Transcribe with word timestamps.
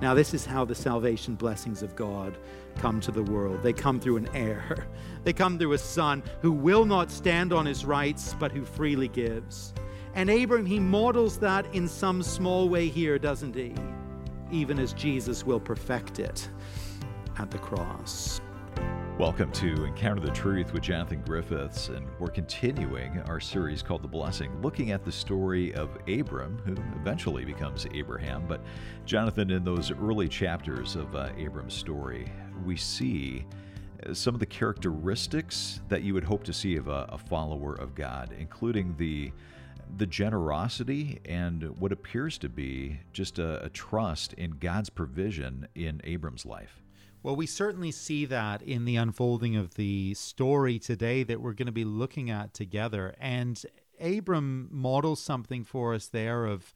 Now, 0.00 0.14
this 0.14 0.32
is 0.32 0.46
how 0.46 0.64
the 0.64 0.74
salvation 0.74 1.34
blessings 1.34 1.82
of 1.82 1.94
God 1.94 2.38
come 2.78 3.00
to 3.00 3.10
the 3.10 3.22
world. 3.22 3.62
They 3.62 3.74
come 3.74 4.00
through 4.00 4.16
an 4.16 4.28
heir, 4.34 4.86
they 5.24 5.32
come 5.32 5.58
through 5.58 5.72
a 5.72 5.78
son 5.78 6.22
who 6.40 6.52
will 6.52 6.86
not 6.86 7.10
stand 7.10 7.52
on 7.52 7.66
his 7.66 7.84
rights, 7.84 8.34
but 8.38 8.52
who 8.52 8.64
freely 8.64 9.08
gives. 9.08 9.74
And 10.14 10.28
Abram, 10.30 10.66
he 10.66 10.80
models 10.80 11.38
that 11.38 11.72
in 11.74 11.86
some 11.86 12.22
small 12.22 12.68
way 12.68 12.88
here, 12.88 13.18
doesn't 13.18 13.54
he? 13.54 13.74
Even 14.50 14.78
as 14.78 14.92
Jesus 14.92 15.44
will 15.44 15.60
perfect 15.60 16.18
it 16.18 16.48
at 17.38 17.50
the 17.50 17.58
cross. 17.58 18.40
Welcome 19.20 19.52
to 19.52 19.84
Encounter 19.84 20.22
the 20.22 20.32
Truth 20.32 20.72
with 20.72 20.82
Jonathan 20.82 21.20
Griffiths, 21.20 21.90
and 21.90 22.06
we're 22.18 22.30
continuing 22.30 23.20
our 23.26 23.38
series 23.38 23.82
called 23.82 24.00
The 24.00 24.08
Blessing, 24.08 24.50
looking 24.62 24.92
at 24.92 25.04
the 25.04 25.12
story 25.12 25.74
of 25.74 25.90
Abram, 26.08 26.56
who 26.64 26.72
eventually 26.98 27.44
becomes 27.44 27.86
Abraham. 27.92 28.46
But, 28.48 28.62
Jonathan, 29.04 29.50
in 29.50 29.62
those 29.62 29.90
early 29.90 30.26
chapters 30.26 30.96
of 30.96 31.14
uh, 31.14 31.32
Abram's 31.36 31.74
story, 31.74 32.32
we 32.64 32.78
see 32.78 33.44
some 34.14 34.32
of 34.34 34.40
the 34.40 34.46
characteristics 34.46 35.82
that 35.90 36.02
you 36.02 36.14
would 36.14 36.24
hope 36.24 36.42
to 36.44 36.54
see 36.54 36.76
of 36.76 36.88
a, 36.88 37.06
a 37.10 37.18
follower 37.18 37.74
of 37.74 37.94
God, 37.94 38.34
including 38.38 38.94
the 38.96 39.32
the 39.98 40.06
generosity 40.06 41.20
and 41.26 41.64
what 41.78 41.92
appears 41.92 42.38
to 42.38 42.48
be 42.48 43.00
just 43.12 43.38
a, 43.38 43.62
a 43.64 43.68
trust 43.68 44.32
in 44.34 44.52
God's 44.52 44.88
provision 44.88 45.68
in 45.74 46.00
Abram's 46.04 46.46
life. 46.46 46.80
Well, 47.22 47.36
we 47.36 47.46
certainly 47.46 47.90
see 47.90 48.24
that 48.26 48.62
in 48.62 48.86
the 48.86 48.96
unfolding 48.96 49.54
of 49.54 49.74
the 49.74 50.14
story 50.14 50.78
today 50.78 51.22
that 51.24 51.40
we're 51.40 51.52
going 51.52 51.66
to 51.66 51.72
be 51.72 51.84
looking 51.84 52.30
at 52.30 52.54
together. 52.54 53.14
And 53.20 53.62
Abram 54.00 54.68
models 54.70 55.20
something 55.20 55.62
for 55.62 55.92
us 55.92 56.06
there 56.06 56.46
of 56.46 56.74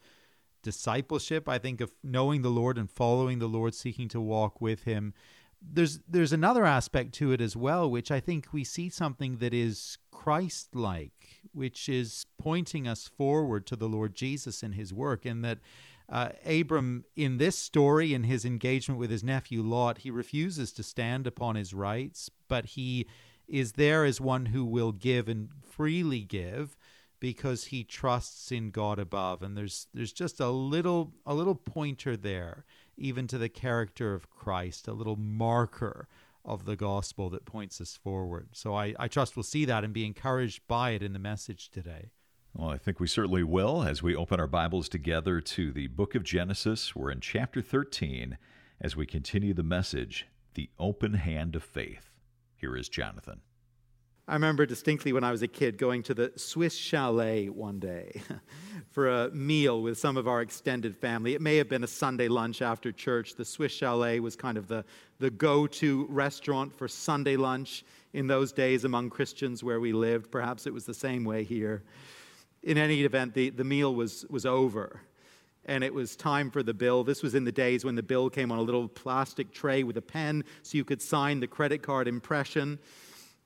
discipleship, 0.63 1.49
I 1.49 1.57
think, 1.57 1.81
of 1.81 1.93
knowing 2.03 2.43
the 2.43 2.51
Lord 2.51 2.77
and 2.77 2.91
following 2.91 3.39
the 3.39 3.47
Lord, 3.47 3.75
seeking 3.75 4.09
to 4.09 4.21
walk 4.21 4.61
with 4.61 4.85
Him. 4.85 5.15
There's 5.63 6.01
there's 6.07 6.35
another 6.35 6.67
aspect 6.67 7.15
to 7.15 7.33
it 7.33 7.41
as 7.41 7.57
well, 7.57 7.91
which 7.91 8.11
I 8.11 8.21
think 8.21 8.49
we 8.53 8.65
see 8.65 8.91
something 8.91 9.39
that 9.39 9.55
is 9.55 9.97
Christ-like, 10.11 11.41
which 11.53 11.89
is 11.89 12.27
pointing 12.37 12.87
us 12.87 13.09
forward 13.09 13.67
to 13.69 13.77
the 13.77 13.89
Lord 13.89 14.15
Jesus 14.15 14.63
and 14.63 14.75
His 14.75 14.93
work, 14.93 15.25
and 15.25 15.43
that 15.43 15.61
uh, 16.09 16.31
Abram, 16.45 17.05
in 17.17 17.39
this 17.39 17.57
story, 17.59 18.13
in 18.13 18.25
his 18.25 18.45
engagement 18.45 19.01
with 19.01 19.11
his 19.11 19.25
nephew 19.25 19.63
Lot, 19.63 19.99
he 19.99 20.11
refuses 20.11 20.73
to 20.73 20.83
stand 20.83 21.27
upon 21.27 21.57
his 21.57 21.73
rights, 21.73 22.31
but 22.49 22.67
he 22.67 23.07
is 23.49 23.73
there 23.73 24.05
as 24.05 24.21
one 24.21 24.47
who 24.47 24.65
will 24.65 24.93
give 24.93 25.29
and 25.29 25.49
freely 25.63 26.21
give 26.21 26.77
because 27.21 27.67
he 27.67 27.85
trusts 27.85 28.53
in 28.53 28.71
God 28.71 28.99
above. 28.99 29.43
And 29.43 29.57
there's 29.57 29.87
there's 29.95 30.13
just 30.13 30.41
a 30.41 30.51
little 30.51 31.15
a 31.25 31.35
little 31.35 31.55
pointer 31.55 32.17
there, 32.17 32.65
even 32.97 33.27
to 33.29 33.39
the 33.39 33.49
character 33.49 34.15
of 34.15 34.31
Christ, 34.31 34.89
a 34.89 34.93
little 34.93 35.17
marker 35.17 36.09
of 36.45 36.67
the 36.67 36.77
gospel 36.77 37.31
that 37.31 37.47
points 37.47 37.81
us 37.81 37.97
forward. 37.97 38.49
So 38.53 38.75
I, 38.75 38.95
I 38.99 39.09
trust 39.09 39.37
we'll 39.37 39.43
see 39.43 39.65
that 39.65 39.85
and 39.85 39.95
be 39.95 40.05
encouraged 40.05 40.67
by 40.69 40.91
it 40.91 41.03
in 41.03 41.15
the 41.15 41.19
message 41.19 41.71
today. 41.71 42.11
Well, 42.57 42.71
I 42.71 42.79
think 42.79 43.01
we 43.01 43.09
certainly 43.09 43.43
will 43.43 43.83
as 43.83 44.01
we 44.01 44.15
open 44.15 44.39
our 44.39 44.47
Bibles 44.47 44.89
together 44.89 45.41
to 45.41 45.73
the 45.73 45.89
book 45.89 46.15
of 46.15 46.23
Genesis. 46.23 46.95
We're 46.95 47.11
in 47.11 47.19
chapter 47.19 47.61
13 47.61 48.39
as 48.81 48.95
we 48.95 49.07
continue 49.07 49.53
the 49.53 49.65
message, 49.65 50.29
The 50.55 50.71
Open 50.79 51.15
Hand 51.15 51.57
of 51.57 51.65
Faith. 51.65 52.13
Here 52.55 52.77
is 52.77 52.89
Jonathan. 52.89 53.41
I 54.29 54.35
remember 54.35 54.67
distinctly 54.67 55.13
when 55.13 55.25
I 55.25 55.33
was 55.33 55.43
a 55.43 55.49
kid 55.49 55.79
going 55.79 56.05
to 56.05 56.15
the 56.15 56.33
Swiss 56.37 56.77
Chalet 56.77 57.49
one 57.49 57.81
day 57.81 58.23
for 58.93 59.09
a 59.09 59.31
meal 59.33 59.83
with 59.83 59.99
some 59.99 60.17
of 60.17 60.29
our 60.29 60.41
extended 60.41 60.97
family. 60.97 61.35
It 61.35 61.41
may 61.41 61.57
have 61.57 61.69
been 61.69 61.83
a 61.83 61.89
Sunday 61.89 62.29
lunch 62.29 62.63
after 62.63 62.93
church. 62.93 63.35
The 63.35 63.45
Swiss 63.45 63.73
Chalet 63.73 64.21
was 64.21 64.37
kind 64.37 64.57
of 64.57 64.69
the, 64.69 64.85
the 65.19 65.31
go 65.31 65.67
to 65.67 66.07
restaurant 66.09 66.73
for 66.73 66.87
Sunday 66.87 67.37
lunch 67.37 67.85
in 68.13 68.29
those 68.29 68.53
days 68.53 68.85
among 68.85 69.11
Christians 69.11 69.65
where 69.65 69.81
we 69.81 69.93
lived. 69.93 70.31
Perhaps 70.31 70.69
it 70.69 70.73
was 70.73 70.87
the 70.87 70.95
same 70.95 71.25
way 71.25 71.43
here 71.43 71.83
in 72.65 72.79
any 72.79 73.03
event, 73.03 73.35
the, 73.35 73.51
the 73.51 73.65
meal 73.65 73.95
was, 73.95 74.25
was 74.29 74.45
over 74.47 75.01
and 75.67 75.83
it 75.83 75.95
was 75.95 76.17
time 76.17 76.51
for 76.51 76.63
the 76.63 76.75
bill. 76.75 77.05
This 77.05 77.23
was 77.23 77.35
in 77.35 77.45
the 77.45 77.53
days 77.53 77.85
when 77.85 77.95
the 77.95 78.03
bill 78.03 78.29
came 78.29 78.53
on 78.53 78.59
a 78.59 78.63
little 78.63 78.89
plastic 78.89 79.53
tray 79.53 79.83
with 79.83 79.97
a 79.97 80.03
pen 80.03 80.45
so 80.63 80.77
you 80.77 80.85
could 80.85 81.01
sign 81.01 81.41
the 81.41 81.47
credit 81.47 81.83
card 81.83 82.09
impression. 82.09 82.79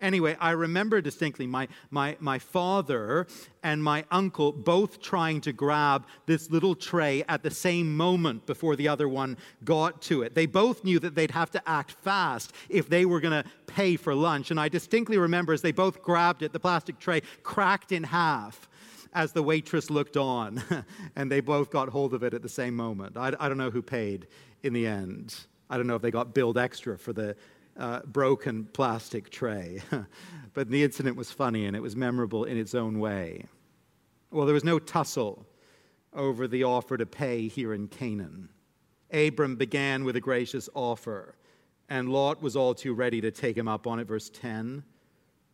Anyway, 0.00 0.36
I 0.40 0.52
remember 0.52 1.00
distinctly 1.00 1.48
my, 1.48 1.66
my, 1.90 2.16
my 2.20 2.38
father 2.38 3.26
and 3.64 3.82
my 3.82 4.04
uncle 4.12 4.52
both 4.52 5.02
trying 5.02 5.40
to 5.40 5.52
grab 5.52 6.06
this 6.26 6.50
little 6.50 6.76
tray 6.76 7.24
at 7.28 7.42
the 7.42 7.50
same 7.50 7.96
moment 7.96 8.46
before 8.46 8.76
the 8.76 8.86
other 8.86 9.08
one 9.08 9.36
got 9.64 10.00
to 10.02 10.22
it. 10.22 10.36
They 10.36 10.46
both 10.46 10.84
knew 10.84 11.00
that 11.00 11.16
they'd 11.16 11.32
have 11.32 11.50
to 11.50 11.68
act 11.68 11.90
fast 11.90 12.52
if 12.68 12.88
they 12.88 13.06
were 13.06 13.18
going 13.18 13.42
to 13.42 13.50
pay 13.66 13.96
for 13.96 14.14
lunch. 14.14 14.52
And 14.52 14.60
I 14.60 14.68
distinctly 14.68 15.18
remember 15.18 15.52
as 15.52 15.62
they 15.62 15.72
both 15.72 16.00
grabbed 16.00 16.42
it, 16.42 16.52
the 16.52 16.60
plastic 16.60 17.00
tray 17.00 17.22
cracked 17.42 17.90
in 17.90 18.04
half 18.04 18.68
as 19.12 19.32
the 19.32 19.42
waitress 19.42 19.90
looked 19.90 20.16
on, 20.16 20.62
and 21.16 21.30
they 21.30 21.40
both 21.40 21.70
got 21.70 21.88
hold 21.88 22.14
of 22.14 22.22
it 22.22 22.34
at 22.34 22.42
the 22.42 22.48
same 22.48 22.74
moment. 22.74 23.16
I, 23.16 23.34
I, 23.38 23.48
don't 23.48 23.58
know 23.58 23.70
who 23.70 23.82
paid 23.82 24.26
in 24.62 24.72
the 24.72 24.86
end. 24.86 25.34
I 25.70 25.76
don't 25.76 25.86
know 25.86 25.96
if 25.96 26.02
they 26.02 26.10
got 26.10 26.34
billed 26.34 26.58
extra 26.58 26.98
for 26.98 27.12
the 27.12 27.36
uh, 27.78 28.00
broken 28.06 28.64
plastic 28.72 29.30
tray. 29.30 29.82
but 30.54 30.68
the 30.68 30.82
incident 30.82 31.16
was 31.16 31.30
funny 31.30 31.66
and 31.66 31.76
it 31.76 31.80
was 31.80 31.96
memorable 31.96 32.44
in 32.44 32.56
its 32.56 32.74
own 32.74 32.98
way. 32.98 33.44
Well, 34.30 34.46
there 34.46 34.54
was 34.54 34.64
no 34.64 34.78
tussle 34.78 35.46
over 36.12 36.48
the 36.48 36.64
offer 36.64 36.96
to 36.96 37.06
pay 37.06 37.48
here 37.48 37.72
in 37.72 37.88
Canaan. 37.88 38.50
Abram 39.12 39.56
began 39.56 40.04
with 40.04 40.16
a 40.16 40.20
gracious 40.20 40.68
offer, 40.74 41.36
and 41.88 42.10
Lot 42.10 42.42
was 42.42 42.56
all 42.56 42.74
too 42.74 42.92
ready 42.92 43.20
to 43.22 43.30
take 43.30 43.56
him 43.56 43.68
up 43.68 43.86
on 43.86 44.00
it. 44.00 44.06
Verse 44.06 44.28
10. 44.28 44.84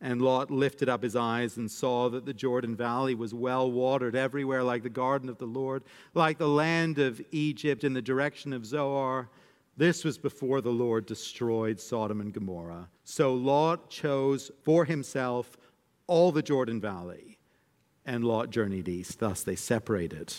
And 0.01 0.21
Lot 0.21 0.51
lifted 0.51 0.89
up 0.89 1.03
his 1.03 1.15
eyes 1.15 1.57
and 1.57 1.71
saw 1.71 2.09
that 2.09 2.25
the 2.25 2.33
Jordan 2.33 2.75
Valley 2.75 3.15
was 3.15 3.33
well 3.33 3.71
watered 3.71 4.15
everywhere, 4.15 4.61
like 4.61 4.83
the 4.83 4.89
garden 4.89 5.29
of 5.29 5.37
the 5.37 5.45
Lord, 5.45 5.83
like 6.13 6.37
the 6.37 6.49
land 6.49 6.99
of 6.99 7.21
Egypt 7.31 7.83
in 7.83 7.93
the 7.93 8.01
direction 8.01 8.53
of 8.53 8.65
Zoar. 8.65 9.29
This 9.77 10.03
was 10.03 10.17
before 10.17 10.61
the 10.61 10.71
Lord 10.71 11.05
destroyed 11.05 11.79
Sodom 11.79 12.21
and 12.21 12.33
Gomorrah. 12.33 12.89
So 13.03 13.33
Lot 13.33 13.89
chose 13.89 14.51
for 14.63 14.85
himself 14.85 15.57
all 16.07 16.31
the 16.31 16.43
Jordan 16.43 16.79
Valley, 16.79 17.37
and 18.05 18.23
Lot 18.23 18.51
journeyed 18.51 18.87
east. 18.87 19.19
Thus 19.19 19.43
they 19.43 19.55
separated 19.55 20.33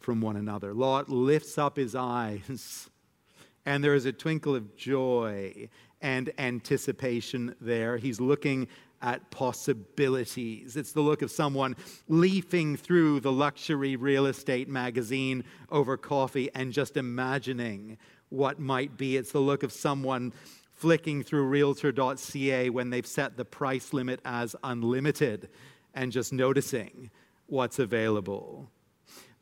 from 0.00 0.20
one 0.20 0.36
another. 0.36 0.74
Lot 0.74 1.08
lifts 1.08 1.58
up 1.58 1.76
his 1.76 1.94
eyes, 1.94 2.90
and 3.66 3.84
there 3.84 3.94
is 3.94 4.06
a 4.06 4.12
twinkle 4.12 4.56
of 4.56 4.76
joy 4.76 5.68
and 6.00 6.32
anticipation 6.38 7.54
there. 7.60 7.96
He's 7.96 8.20
looking 8.20 8.66
at 9.02 9.30
possibilities. 9.30 10.76
It's 10.76 10.92
the 10.92 11.00
look 11.00 11.22
of 11.22 11.30
someone 11.30 11.76
leafing 12.08 12.76
through 12.76 13.20
the 13.20 13.32
luxury 13.32 13.96
real 13.96 14.26
estate 14.26 14.68
magazine 14.68 15.44
over 15.70 15.96
coffee 15.96 16.50
and 16.54 16.72
just 16.72 16.96
imagining 16.96 17.98
what 18.28 18.58
might 18.58 18.96
be. 18.96 19.16
It's 19.16 19.32
the 19.32 19.40
look 19.40 19.62
of 19.62 19.72
someone 19.72 20.32
flicking 20.72 21.22
through 21.22 21.44
realtor.ca 21.44 22.70
when 22.70 22.90
they've 22.90 23.06
set 23.06 23.36
the 23.36 23.44
price 23.44 23.92
limit 23.92 24.20
as 24.24 24.56
unlimited 24.64 25.48
and 25.94 26.10
just 26.10 26.32
noticing 26.32 27.10
what's 27.46 27.78
available. 27.78 28.70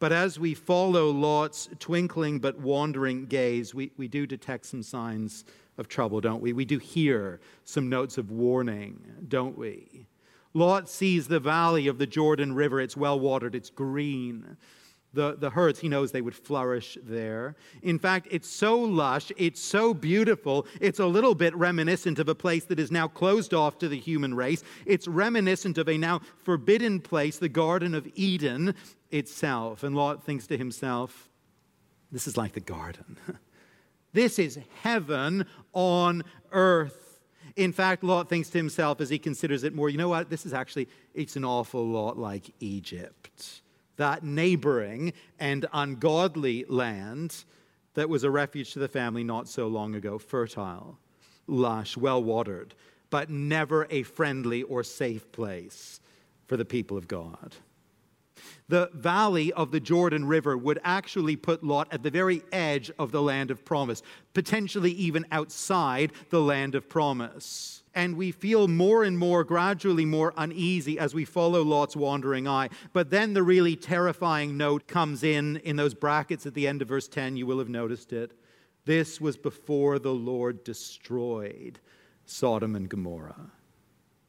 But 0.00 0.12
as 0.12 0.38
we 0.38 0.54
follow 0.54 1.10
Lot's 1.10 1.68
twinkling 1.78 2.40
but 2.40 2.58
wandering 2.58 3.26
gaze, 3.26 3.74
we, 3.74 3.92
we 3.98 4.08
do 4.08 4.26
detect 4.26 4.66
some 4.66 4.82
signs 4.82 5.44
of 5.80 5.88
trouble, 5.88 6.20
don't 6.20 6.42
we? 6.42 6.52
We 6.52 6.66
do 6.66 6.78
hear 6.78 7.40
some 7.64 7.88
notes 7.88 8.18
of 8.18 8.30
warning, 8.30 9.02
don't 9.26 9.56
we? 9.56 10.06
Lot 10.52 10.88
sees 10.88 11.26
the 11.26 11.40
valley 11.40 11.88
of 11.88 11.98
the 11.98 12.06
Jordan 12.06 12.54
River. 12.54 12.80
It's 12.80 12.96
well 12.96 13.18
watered, 13.18 13.54
it's 13.54 13.70
green. 13.70 14.56
The, 15.12 15.34
the 15.36 15.50
herds, 15.50 15.80
he 15.80 15.88
knows 15.88 16.12
they 16.12 16.20
would 16.20 16.36
flourish 16.36 16.96
there. 17.02 17.56
In 17.82 17.98
fact, 17.98 18.28
it's 18.30 18.48
so 18.48 18.78
lush, 18.78 19.32
it's 19.36 19.60
so 19.60 19.92
beautiful, 19.92 20.66
it's 20.80 21.00
a 21.00 21.06
little 21.06 21.34
bit 21.34 21.56
reminiscent 21.56 22.20
of 22.20 22.28
a 22.28 22.34
place 22.34 22.64
that 22.66 22.78
is 22.78 22.92
now 22.92 23.08
closed 23.08 23.52
off 23.52 23.78
to 23.78 23.88
the 23.88 23.98
human 23.98 24.34
race. 24.34 24.62
It's 24.86 25.08
reminiscent 25.08 25.78
of 25.78 25.88
a 25.88 25.98
now 25.98 26.20
forbidden 26.44 27.00
place, 27.00 27.38
the 27.38 27.48
Garden 27.48 27.94
of 27.96 28.06
Eden 28.14 28.74
itself. 29.10 29.82
And 29.82 29.96
Lot 29.96 30.22
thinks 30.24 30.46
to 30.48 30.56
himself, 30.56 31.28
this 32.12 32.28
is 32.28 32.36
like 32.36 32.52
the 32.52 32.60
garden. 32.60 33.16
This 34.12 34.38
is 34.38 34.58
heaven 34.82 35.46
on 35.72 36.24
earth. 36.52 37.20
In 37.56 37.72
fact, 37.72 38.02
Lot 38.02 38.28
thinks 38.28 38.48
to 38.50 38.58
himself 38.58 39.00
as 39.00 39.10
he 39.10 39.18
considers 39.18 39.64
it 39.64 39.74
more, 39.74 39.88
you 39.88 39.98
know 39.98 40.08
what? 40.08 40.30
This 40.30 40.46
is 40.46 40.52
actually, 40.52 40.88
it's 41.14 41.36
an 41.36 41.44
awful 41.44 41.86
lot 41.86 42.18
like 42.18 42.52
Egypt. 42.60 43.62
That 43.96 44.24
neighboring 44.24 45.12
and 45.38 45.66
ungodly 45.72 46.64
land 46.68 47.44
that 47.94 48.08
was 48.08 48.24
a 48.24 48.30
refuge 48.30 48.72
to 48.72 48.78
the 48.78 48.88
family 48.88 49.24
not 49.24 49.48
so 49.48 49.66
long 49.66 49.94
ago, 49.94 50.18
fertile, 50.18 50.98
lush, 51.46 51.96
well 51.96 52.22
watered, 52.22 52.74
but 53.10 53.28
never 53.28 53.86
a 53.90 54.04
friendly 54.04 54.62
or 54.62 54.84
safe 54.84 55.30
place 55.32 56.00
for 56.46 56.56
the 56.56 56.64
people 56.64 56.96
of 56.96 57.08
God. 57.08 57.54
The 58.68 58.90
valley 58.94 59.52
of 59.52 59.70
the 59.70 59.80
Jordan 59.80 60.26
River 60.26 60.56
would 60.56 60.78
actually 60.84 61.36
put 61.36 61.64
Lot 61.64 61.88
at 61.92 62.02
the 62.02 62.10
very 62.10 62.42
edge 62.52 62.90
of 62.98 63.12
the 63.12 63.22
land 63.22 63.50
of 63.50 63.64
promise, 63.64 64.02
potentially 64.34 64.92
even 64.92 65.26
outside 65.32 66.12
the 66.30 66.40
land 66.40 66.74
of 66.74 66.88
promise. 66.88 67.82
And 67.94 68.16
we 68.16 68.30
feel 68.30 68.68
more 68.68 69.02
and 69.02 69.18
more, 69.18 69.42
gradually 69.42 70.04
more 70.04 70.32
uneasy 70.36 70.98
as 70.98 71.12
we 71.12 71.24
follow 71.24 71.62
Lot's 71.62 71.96
wandering 71.96 72.46
eye. 72.46 72.68
But 72.92 73.10
then 73.10 73.34
the 73.34 73.42
really 73.42 73.74
terrifying 73.74 74.56
note 74.56 74.86
comes 74.86 75.24
in, 75.24 75.56
in 75.58 75.76
those 75.76 75.94
brackets 75.94 76.46
at 76.46 76.54
the 76.54 76.68
end 76.68 76.82
of 76.82 76.88
verse 76.88 77.08
10. 77.08 77.36
You 77.36 77.46
will 77.46 77.58
have 77.58 77.68
noticed 77.68 78.12
it. 78.12 78.32
This 78.84 79.20
was 79.20 79.36
before 79.36 79.98
the 79.98 80.14
Lord 80.14 80.62
destroyed 80.64 81.80
Sodom 82.24 82.76
and 82.76 82.88
Gomorrah 82.88 83.50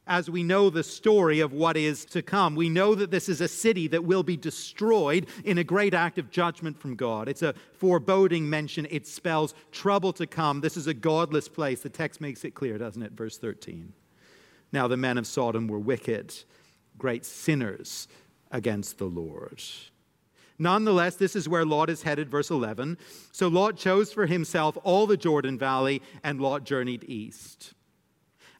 as 0.06 0.28
we 0.28 0.42
know 0.42 0.68
the 0.68 0.82
story 0.82 1.40
of 1.40 1.52
what 1.52 1.76
is 1.76 2.04
to 2.06 2.22
come. 2.22 2.56
We 2.56 2.68
know 2.68 2.94
that 2.94 3.10
this 3.10 3.28
is 3.28 3.40
a 3.40 3.48
city 3.48 3.86
that 3.88 4.04
will 4.04 4.22
be 4.22 4.36
destroyed 4.36 5.26
in 5.44 5.58
a 5.58 5.64
great 5.64 5.94
act 5.94 6.18
of 6.18 6.30
judgment 6.30 6.78
from 6.78 6.96
God. 6.96 7.28
It's 7.28 7.42
a 7.42 7.54
foreboding 7.74 8.48
mention, 8.48 8.86
it 8.90 9.06
spells 9.06 9.54
trouble 9.70 10.12
to 10.14 10.26
come. 10.26 10.60
This 10.60 10.76
is 10.76 10.86
a 10.86 10.94
godless 10.94 11.48
place. 11.48 11.80
The 11.80 11.88
text 11.88 12.20
makes 12.20 12.44
it 12.44 12.54
clear, 12.54 12.78
doesn't 12.78 13.02
it? 13.02 13.12
Verse 13.12 13.38
13. 13.38 13.92
Now 14.72 14.88
the 14.88 14.96
men 14.96 15.18
of 15.18 15.26
Sodom 15.26 15.68
were 15.68 15.78
wicked, 15.78 16.34
great 16.98 17.24
sinners 17.24 18.08
against 18.50 18.98
the 18.98 19.04
Lord. 19.04 19.62
Nonetheless, 20.58 21.16
this 21.16 21.36
is 21.36 21.48
where 21.48 21.64
Lot 21.64 21.90
is 21.90 22.02
headed, 22.02 22.28
verse 22.28 22.50
11. 22.50 22.98
So 23.32 23.48
Lot 23.48 23.76
chose 23.76 24.12
for 24.12 24.26
himself 24.26 24.76
all 24.82 25.06
the 25.06 25.16
Jordan 25.16 25.58
Valley, 25.58 26.02
and 26.22 26.40
Lot 26.40 26.64
journeyed 26.64 27.04
east 27.04 27.74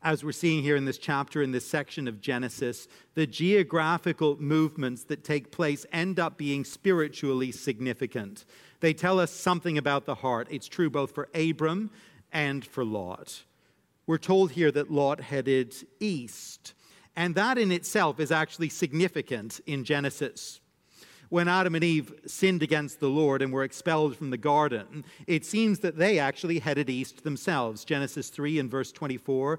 as 0.02 0.24
we're 0.24 0.32
seeing 0.32 0.62
here 0.62 0.76
in 0.76 0.84
this 0.84 0.98
chapter, 0.98 1.42
in 1.42 1.52
this 1.52 1.66
section 1.66 2.08
of 2.08 2.20
Genesis, 2.20 2.88
the 3.14 3.26
geographical 3.26 4.40
movements 4.40 5.04
that 5.04 5.22
take 5.22 5.52
place 5.52 5.86
end 5.92 6.18
up 6.18 6.36
being 6.36 6.64
spiritually 6.64 7.52
significant. 7.52 8.44
They 8.80 8.94
tell 8.94 9.20
us 9.20 9.30
something 9.30 9.78
about 9.78 10.06
the 10.06 10.16
heart. 10.16 10.48
It's 10.50 10.66
true 10.66 10.90
both 10.90 11.14
for 11.14 11.28
Abram 11.34 11.90
and 12.32 12.64
for 12.64 12.84
Lot. 12.84 13.44
We're 14.06 14.18
told 14.18 14.52
here 14.52 14.72
that 14.72 14.90
Lot 14.90 15.20
headed 15.20 15.74
east, 16.00 16.74
and 17.14 17.34
that 17.36 17.56
in 17.56 17.70
itself 17.70 18.18
is 18.18 18.32
actually 18.32 18.70
significant 18.70 19.60
in 19.66 19.84
Genesis 19.84 20.60
when 21.32 21.48
Adam 21.48 21.74
and 21.74 21.82
Eve 21.82 22.12
sinned 22.26 22.62
against 22.62 23.00
the 23.00 23.08
Lord 23.08 23.40
and 23.40 23.50
were 23.50 23.64
expelled 23.64 24.14
from 24.14 24.28
the 24.28 24.36
garden, 24.36 25.02
it 25.26 25.46
seems 25.46 25.78
that 25.78 25.96
they 25.96 26.18
actually 26.18 26.58
headed 26.58 26.90
east 26.90 27.24
themselves. 27.24 27.86
Genesis 27.86 28.28
3 28.28 28.58
and 28.58 28.70
verse 28.70 28.92
24 28.92 29.58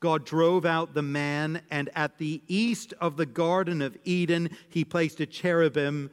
God 0.00 0.24
drove 0.24 0.64
out 0.64 0.94
the 0.94 1.02
man, 1.02 1.60
and 1.70 1.90
at 1.94 2.16
the 2.16 2.42
east 2.48 2.94
of 3.00 3.18
the 3.18 3.26
Garden 3.26 3.82
of 3.82 3.96
Eden, 4.04 4.50
he 4.70 4.84
placed 4.84 5.20
a 5.20 5.26
cherubim 5.26 6.10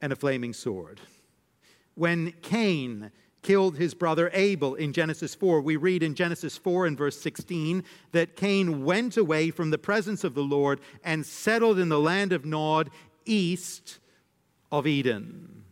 and 0.00 0.12
a 0.12 0.16
flaming 0.16 0.52
sword. 0.52 1.00
When 1.96 2.32
Cain 2.42 3.10
killed 3.42 3.76
his 3.76 3.92
brother 3.92 4.30
Abel 4.32 4.74
in 4.76 4.92
Genesis 4.92 5.34
4, 5.34 5.60
we 5.60 5.76
read 5.76 6.02
in 6.02 6.14
Genesis 6.14 6.56
4 6.56 6.86
and 6.86 6.96
verse 6.96 7.20
16 7.20 7.84
that 8.12 8.36
Cain 8.36 8.84
went 8.84 9.16
away 9.16 9.50
from 9.50 9.70
the 9.70 9.78
presence 9.78 10.24
of 10.24 10.34
the 10.34 10.42
Lord 10.42 10.80
and 11.04 11.26
settled 11.26 11.78
in 11.78 11.88
the 11.88 12.00
land 12.00 12.32
of 12.32 12.44
Nod, 12.44 12.88
east 13.26 13.98
of 14.70 14.86
Eden. 14.86 15.64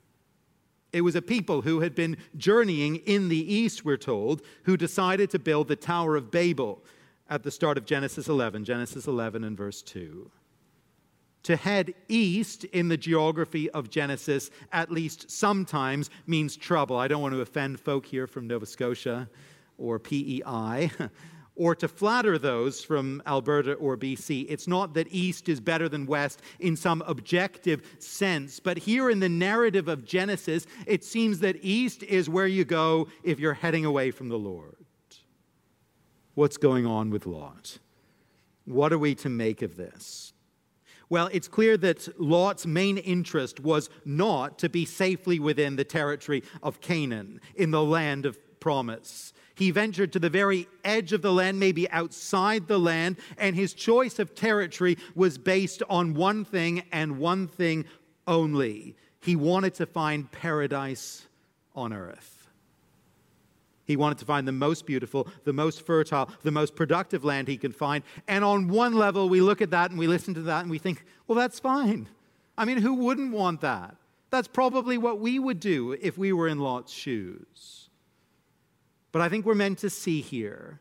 It 0.93 1.00
was 1.00 1.17
a 1.17 1.23
people 1.23 1.62
who 1.62 1.81
had 1.81 1.94
been 1.94 2.19
journeying 2.37 2.97
in 2.97 3.29
the 3.29 3.55
east, 3.55 3.85
we're 3.85 3.97
told, 3.97 4.43
who 4.65 4.76
decided 4.76 5.31
to 5.31 5.38
build 5.38 5.69
the 5.69 5.76
Tower 5.76 6.17
of 6.17 6.31
Babel 6.31 6.82
at 7.28 7.42
the 7.42 7.50
start 7.50 7.78
of 7.78 7.86
Genesis 7.86 8.28
11, 8.28 8.64
Genesis 8.64 9.06
11 9.06 9.44
and 9.44 9.56
verse 9.56 9.82
2. 9.82 10.30
To 11.44 11.56
head 11.56 11.94
east 12.08 12.64
in 12.64 12.88
the 12.88 12.96
geography 12.96 13.69
of 13.70 13.90
Genesis, 13.90 14.50
at 14.72 14.92
least 14.92 15.30
sometimes, 15.30 16.08
means 16.26 16.56
trouble. 16.56 16.96
I 16.96 17.08
don't 17.08 17.22
want 17.22 17.34
to 17.34 17.40
offend 17.40 17.80
folk 17.80 18.06
here 18.06 18.26
from 18.26 18.46
Nova 18.46 18.66
Scotia 18.66 19.28
or 19.76 19.98
PEI. 19.98 20.90
or 21.56 21.74
to 21.74 21.88
flatter 21.88 22.38
those 22.38 22.82
from 22.82 23.22
Alberta 23.26 23.74
or 23.74 23.96
BC. 23.96 24.46
It's 24.48 24.66
not 24.66 24.94
that 24.94 25.06
East 25.10 25.48
is 25.48 25.60
better 25.60 25.88
than 25.88 26.06
West 26.06 26.40
in 26.60 26.76
some 26.76 27.02
objective 27.06 27.82
sense, 27.98 28.58
but 28.58 28.78
here 28.78 29.10
in 29.10 29.20
the 29.20 29.28
narrative 29.28 29.88
of 29.88 30.04
Genesis, 30.04 30.66
it 30.86 31.04
seems 31.04 31.40
that 31.40 31.56
East 31.60 32.02
is 32.04 32.28
where 32.28 32.46
you 32.46 32.64
go 32.64 33.08
if 33.22 33.38
you're 33.38 33.52
heading 33.52 33.84
away 33.84 34.10
from 34.10 34.28
the 34.28 34.38
Lord 34.38 34.81
what's 36.34 36.56
going 36.56 36.87
on 36.87 37.11
with 37.11 37.26
Lot. 37.26 37.79
What 38.64 38.93
are 38.93 38.99
we 38.99 39.14
to 39.17 39.29
make 39.29 39.62
of 39.62 39.76
this? 39.76 40.32
Well, 41.08 41.29
it's 41.32 41.49
clear 41.49 41.76
that 41.76 42.08
Lot's 42.19 42.64
main 42.64 42.96
interest 42.96 43.61
was 43.61 43.90
not 44.05 44.58
to 44.61 44.70
be 44.70 44.87
safely 44.87 45.38
within 45.38 45.76
the 45.76 45.84
territory 45.84 46.43
of 46.62 46.81
Canaan, 46.81 47.40
in 47.55 47.70
the 47.70 47.84
land 47.84 48.25
of 48.25 48.38
promise. 48.61 49.34
He 49.55 49.70
ventured 49.70 50.12
to 50.14 50.19
the 50.19 50.31
very 50.31 50.69
edge 50.84 51.12
of 51.12 51.20
the 51.20 51.32
land, 51.32 51.61
maybe 51.61 51.90
outside 51.90 52.67
the 52.67 52.79
land, 52.79 53.17
and 53.37 53.55
his 53.55 53.75
choice 53.75 54.19
of 54.19 54.34
territory 54.34 54.96
was 55.14 55.37
based 55.37 55.82
on 55.90 56.14
one 56.14 56.46
thing 56.46 56.84
and 56.93 57.19
one 57.19 57.46
thing 57.46 57.84
only. 58.26 58.96
He 59.20 59.37
wanted 59.37 59.75
to 59.75 59.87
find 59.87 60.32
paradise 60.32 61.26
on 61.75 61.93
earth. 61.93 62.31
He 63.93 63.97
wanted 63.99 64.17
to 64.21 64.25
find 64.25 64.49
the 64.49 64.53
most 64.53 64.87
beautiful, 64.87 65.29
the 65.44 65.53
most 65.53 65.85
fertile, 65.85 66.31
the 66.43 66.50
most 66.50 66.75
productive 66.75 67.27
land 67.27 67.47
he 67.47 67.59
could 67.59 67.77
find. 67.77 68.03
And 68.27 68.43
on 68.43 68.69
one 68.69 68.94
level, 68.94 69.29
we 69.29 69.43
look 69.43 69.61
at 69.61 69.69
that 69.73 69.91
and 69.91 69.99
we 69.99 70.06
listen 70.06 70.33
to 70.33 70.41
that 70.44 70.62
and 70.62 70.71
we 70.71 70.79
think, 70.79 71.05
well, 71.27 71.37
that's 71.37 71.61
fine. 71.61 72.09
I 72.56 72.65
mean, 72.65 72.79
who 72.79 72.94
wouldn't 72.94 73.35
want 73.35 73.61
that? 73.61 73.97
That's 74.31 74.49
probably 74.49 74.97
what 74.97 75.21
we 75.21 75.39
would 75.39 75.61
do 75.61 75.93
if 76.00 76.17
we 76.17 76.33
were 76.33 76.49
in 76.49 76.59
Lot's 76.59 76.91
shoes. 76.91 77.91
But 79.12 79.21
I 79.21 79.29
think 79.29 79.44
we're 79.44 79.55
meant 79.55 79.81
to 79.81 79.91
see 79.91 80.23
here, 80.23 80.81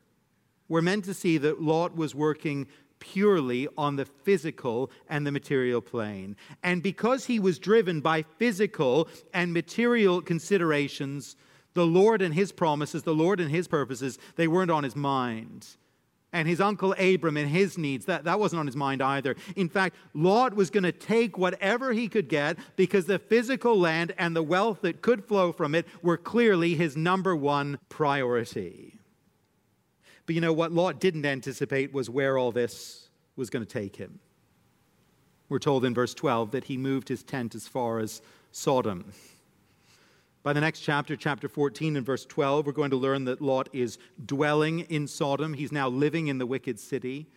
we're 0.69 0.81
meant 0.81 1.04
to 1.04 1.13
see 1.13 1.38
that 1.40 1.62
Lot 1.62 1.98
was 1.98 2.16
working 2.16 2.66
purely 3.00 3.68
on 3.78 3.98
the 3.98 4.06
physical 4.06 4.90
and 5.10 5.28
the 5.28 5.34
material 5.34 5.81
plane. 5.81 6.38
And 6.63 6.81
because 6.81 7.25
he 7.25 7.42
was 7.42 7.60
driven 7.60 8.00
by 8.00 8.22
physical 8.22 9.10
and 9.34 9.52
material 9.52 10.22
considerations, 10.22 11.36
the 11.73 11.85
Lord 11.85 12.21
and 12.21 12.33
his 12.33 12.51
promises, 12.51 13.03
the 13.03 13.13
Lord 13.13 13.39
and 13.39 13.50
his 13.50 13.68
purposes, 13.68 14.18
they 14.35 14.47
weren't 14.47 14.71
on 14.71 14.83
his 14.83 14.95
mind. 14.95 15.68
And 16.33 16.47
his 16.47 16.62
uncle 16.62 16.95
Abram 16.97 17.35
and 17.35 17.50
his 17.50 17.77
needs, 17.77 18.06
that, 18.06 18.23
that 18.23 18.39
wasn't 18.39 18.62
on 18.62 18.65
his 18.65 18.75
mind 18.75 19.01
either. 19.01 19.35
In 19.57 19.68
fact, 19.68 19.97
Lot 20.13 20.56
was 20.56 20.69
going 20.69 20.83
to 20.83 20.94
take 20.94 21.38
whatever 21.38 21.91
he 21.91 22.07
could 22.07 22.29
get 22.29 22.57
because 22.77 23.06
the 23.06 23.19
physical 23.19 23.77
land 23.77 24.13
and 24.18 24.33
the 24.33 24.44
wealth 24.44 24.81
that 24.81 25.01
could 25.01 25.25
flow 25.25 25.51
from 25.51 25.75
it 25.75 25.85
were 26.01 26.18
clearly 26.18 26.75
his 26.75 26.95
number 26.95 27.35
one 27.35 27.79
priority. 27.89 28.98
But 30.25 30.36
you 30.36 30.41
know 30.41 30.53
what 30.53 30.72
Lot 30.72 31.01
didn't 31.01 31.25
anticipate 31.25 31.91
was 31.93 32.10
where 32.10 32.38
all 32.38 32.53
this 32.53 33.10
was 33.36 33.50
going 33.50 33.65
to 33.65 33.72
take 33.72 33.98
him. 33.98 34.19
We're 35.50 35.60
told 35.60 35.84
in 35.84 35.93
verse 35.93 36.13
12 36.13 36.51
that 36.51 36.63
he 36.63 36.77
moved 36.77 37.10
his 37.10 37.24
tent 37.24 37.55
as 37.55 37.67
far 37.67 38.00
as 38.00 38.22
Sodom. 38.53 39.12
By 40.43 40.53
the 40.53 40.62
next 40.62 40.79
chapter, 40.79 41.15
chapter 41.15 41.48
14 41.48 41.95
and 41.95 42.05
verse 42.05 42.25
12, 42.25 42.65
we're 42.65 42.71
going 42.71 42.89
to 42.89 42.98
learn 42.98 43.25
that 43.25 43.41
Lot 43.41 43.69
is 43.74 44.00
dwelling 44.25 44.79
in 44.81 45.07
Sodom. 45.07 45.53
He's 45.53 45.71
now 45.71 45.88
living 45.88 46.27
in 46.27 46.39
the 46.39 46.48
wicked 46.48 46.79
city. 46.79 47.27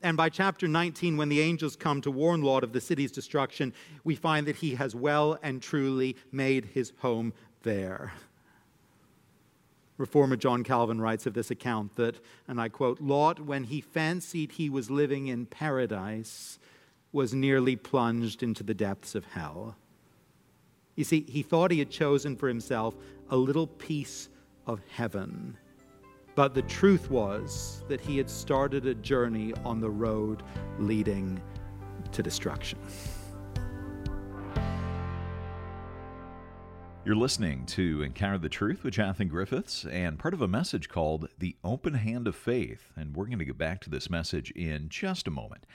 And 0.00 0.16
by 0.16 0.30
chapter 0.30 0.66
19, 0.66 1.18
when 1.18 1.28
the 1.28 1.40
angels 1.40 1.76
come 1.76 2.00
to 2.00 2.10
warn 2.10 2.40
Lot 2.40 2.64
of 2.64 2.72
the 2.72 2.80
city's 2.80 3.12
destruction, 3.12 3.74
we 4.04 4.14
find 4.14 4.46
that 4.46 4.56
he 4.56 4.76
has 4.76 4.94
well 4.94 5.38
and 5.42 5.60
truly 5.60 6.16
made 6.32 6.64
his 6.72 6.94
home 7.00 7.34
there. 7.62 8.12
Reformer 9.98 10.36
John 10.36 10.64
Calvin 10.64 11.00
writes 11.00 11.26
of 11.26 11.34
this 11.34 11.50
account 11.50 11.96
that, 11.96 12.20
and 12.48 12.58
I 12.58 12.70
quote, 12.70 13.02
Lot, 13.02 13.38
when 13.40 13.64
he 13.64 13.82
fancied 13.82 14.52
he 14.52 14.70
was 14.70 14.90
living 14.90 15.26
in 15.26 15.44
paradise, 15.44 16.58
was 17.12 17.34
nearly 17.34 17.76
plunged 17.76 18.42
into 18.42 18.62
the 18.62 18.74
depths 18.74 19.14
of 19.14 19.26
hell. 19.26 19.76
You 20.96 21.04
see, 21.04 21.26
he 21.28 21.42
thought 21.42 21.70
he 21.70 21.78
had 21.78 21.90
chosen 21.90 22.36
for 22.36 22.48
himself 22.48 22.96
a 23.28 23.36
little 23.36 23.66
piece 23.66 24.30
of 24.66 24.80
heaven. 24.90 25.56
But 26.34 26.54
the 26.54 26.62
truth 26.62 27.10
was 27.10 27.84
that 27.88 28.00
he 28.00 28.16
had 28.16 28.28
started 28.28 28.86
a 28.86 28.94
journey 28.94 29.52
on 29.64 29.80
the 29.80 29.90
road 29.90 30.42
leading 30.78 31.40
to 32.12 32.22
destruction. 32.22 32.78
You're 37.04 37.14
listening 37.14 37.66
to 37.66 38.02
Encounter 38.02 38.38
the 38.38 38.48
Truth 38.48 38.82
with 38.82 38.94
Jonathan 38.94 39.28
Griffiths 39.28 39.84
and 39.84 40.18
part 40.18 40.34
of 40.34 40.40
a 40.42 40.48
message 40.48 40.88
called 40.88 41.28
The 41.38 41.56
Open 41.62 41.94
Hand 41.94 42.26
of 42.26 42.34
Faith. 42.34 42.90
And 42.96 43.14
we're 43.14 43.26
going 43.26 43.38
to 43.38 43.44
get 43.44 43.58
back 43.58 43.80
to 43.82 43.90
this 43.90 44.10
message 44.10 44.50
in 44.52 44.88
just 44.88 45.28
a 45.28 45.30
moment. 45.30 45.66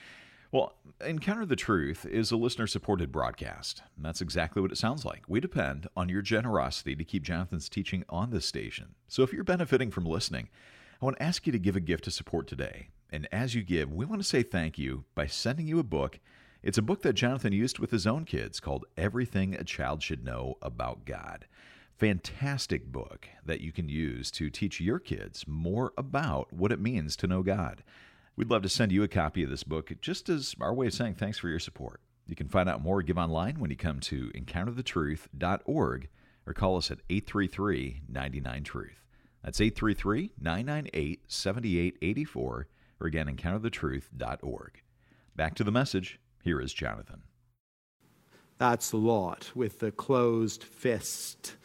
Well, 0.52 0.74
Encounter 1.02 1.46
the 1.46 1.56
Truth 1.56 2.04
is 2.04 2.30
a 2.30 2.36
listener 2.36 2.66
supported 2.66 3.10
broadcast. 3.10 3.82
That's 3.96 4.20
exactly 4.20 4.60
what 4.60 4.70
it 4.70 4.76
sounds 4.76 5.02
like. 5.02 5.22
We 5.26 5.40
depend 5.40 5.88
on 5.96 6.10
your 6.10 6.20
generosity 6.20 6.94
to 6.94 7.04
keep 7.04 7.22
Jonathan's 7.22 7.70
teaching 7.70 8.04
on 8.10 8.28
this 8.28 8.44
station. 8.44 8.94
So 9.08 9.22
if 9.22 9.32
you're 9.32 9.44
benefiting 9.44 9.90
from 9.90 10.04
listening, 10.04 10.50
I 11.00 11.06
want 11.06 11.16
to 11.16 11.22
ask 11.22 11.46
you 11.46 11.52
to 11.52 11.58
give 11.58 11.74
a 11.74 11.80
gift 11.80 12.04
to 12.04 12.10
support 12.10 12.46
today. 12.48 12.88
And 13.08 13.26
as 13.32 13.54
you 13.54 13.62
give, 13.62 13.94
we 13.94 14.04
want 14.04 14.20
to 14.20 14.28
say 14.28 14.42
thank 14.42 14.78
you 14.78 15.04
by 15.14 15.26
sending 15.26 15.66
you 15.66 15.78
a 15.78 15.82
book 15.84 16.20
It's 16.62 16.78
a 16.78 16.82
book 16.82 17.02
that 17.02 17.14
Jonathan 17.14 17.52
used 17.52 17.80
with 17.80 17.90
his 17.90 18.06
own 18.06 18.24
kids 18.24 18.60
called 18.60 18.84
Everything 18.96 19.54
a 19.54 19.64
Child 19.64 20.00
Should 20.00 20.22
Know 20.22 20.58
About 20.62 21.04
God. 21.04 21.46
Fantastic 21.96 22.92
book 22.92 23.26
that 23.44 23.60
you 23.60 23.72
can 23.72 23.88
use 23.88 24.30
to 24.32 24.48
teach 24.48 24.80
your 24.80 25.00
kids 25.00 25.44
more 25.48 25.92
about 25.96 26.52
what 26.52 26.70
it 26.70 26.78
means 26.78 27.16
to 27.16 27.26
know 27.26 27.42
God. 27.42 27.82
We'd 28.36 28.50
love 28.50 28.62
to 28.62 28.68
send 28.68 28.92
you 28.92 29.02
a 29.02 29.08
copy 29.08 29.42
of 29.42 29.50
this 29.50 29.62
book 29.62 29.92
just 30.00 30.28
as 30.28 30.54
our 30.60 30.72
way 30.72 30.86
of 30.86 30.94
saying 30.94 31.14
thanks 31.14 31.38
for 31.38 31.48
your 31.48 31.58
support. 31.58 32.00
You 32.26 32.34
can 32.34 32.48
find 32.48 32.68
out 32.68 32.82
more 32.82 32.98
or 32.98 33.02
give 33.02 33.18
online 33.18 33.60
when 33.60 33.70
you 33.70 33.76
come 33.76 34.00
to 34.00 34.30
encounterthetruth.org 34.34 36.08
or 36.46 36.52
call 36.54 36.76
us 36.76 36.90
at 36.90 36.98
833 37.10 38.02
99 38.08 38.64
Truth. 38.64 39.04
That's 39.44 39.60
833 39.60 40.32
998 40.40 41.20
7884 41.28 42.66
or 43.02 43.06
again, 43.06 43.26
encounterthetruth.org. 43.26 44.82
Back 45.34 45.54
to 45.56 45.64
the 45.64 45.72
message. 45.72 46.20
Here 46.42 46.60
is 46.60 46.72
Jonathan. 46.72 47.22
That's 48.58 48.94
Lot 48.94 49.50
with 49.54 49.80
the 49.80 49.90
closed 49.90 50.62
fist 50.62 51.56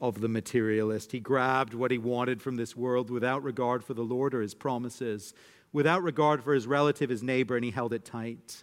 of 0.00 0.20
the 0.20 0.28
materialist. 0.28 1.12
He 1.12 1.20
grabbed 1.20 1.72
what 1.72 1.90
he 1.90 1.96
wanted 1.96 2.42
from 2.42 2.56
this 2.56 2.76
world 2.76 3.10
without 3.10 3.42
regard 3.42 3.82
for 3.82 3.94
the 3.94 4.02
Lord 4.02 4.34
or 4.34 4.42
his 4.42 4.54
promises, 4.54 5.32
without 5.74 6.02
regard 6.02 6.42
for 6.42 6.54
his 6.54 6.66
relative, 6.66 7.10
his 7.10 7.22
neighbor, 7.22 7.56
and 7.56 7.64
he 7.64 7.70
held 7.70 7.92
it 7.92 8.06
tight. 8.06 8.62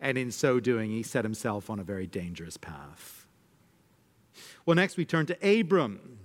And 0.00 0.18
in 0.18 0.30
so 0.30 0.60
doing, 0.60 0.90
he 0.90 1.02
set 1.02 1.24
himself 1.24 1.70
on 1.70 1.78
a 1.78 1.84
very 1.84 2.06
dangerous 2.06 2.58
path. 2.58 3.24
Well, 4.66 4.74
next 4.74 4.98
we 4.98 5.04
turn 5.06 5.26
to 5.26 5.60
Abram, 5.60 6.18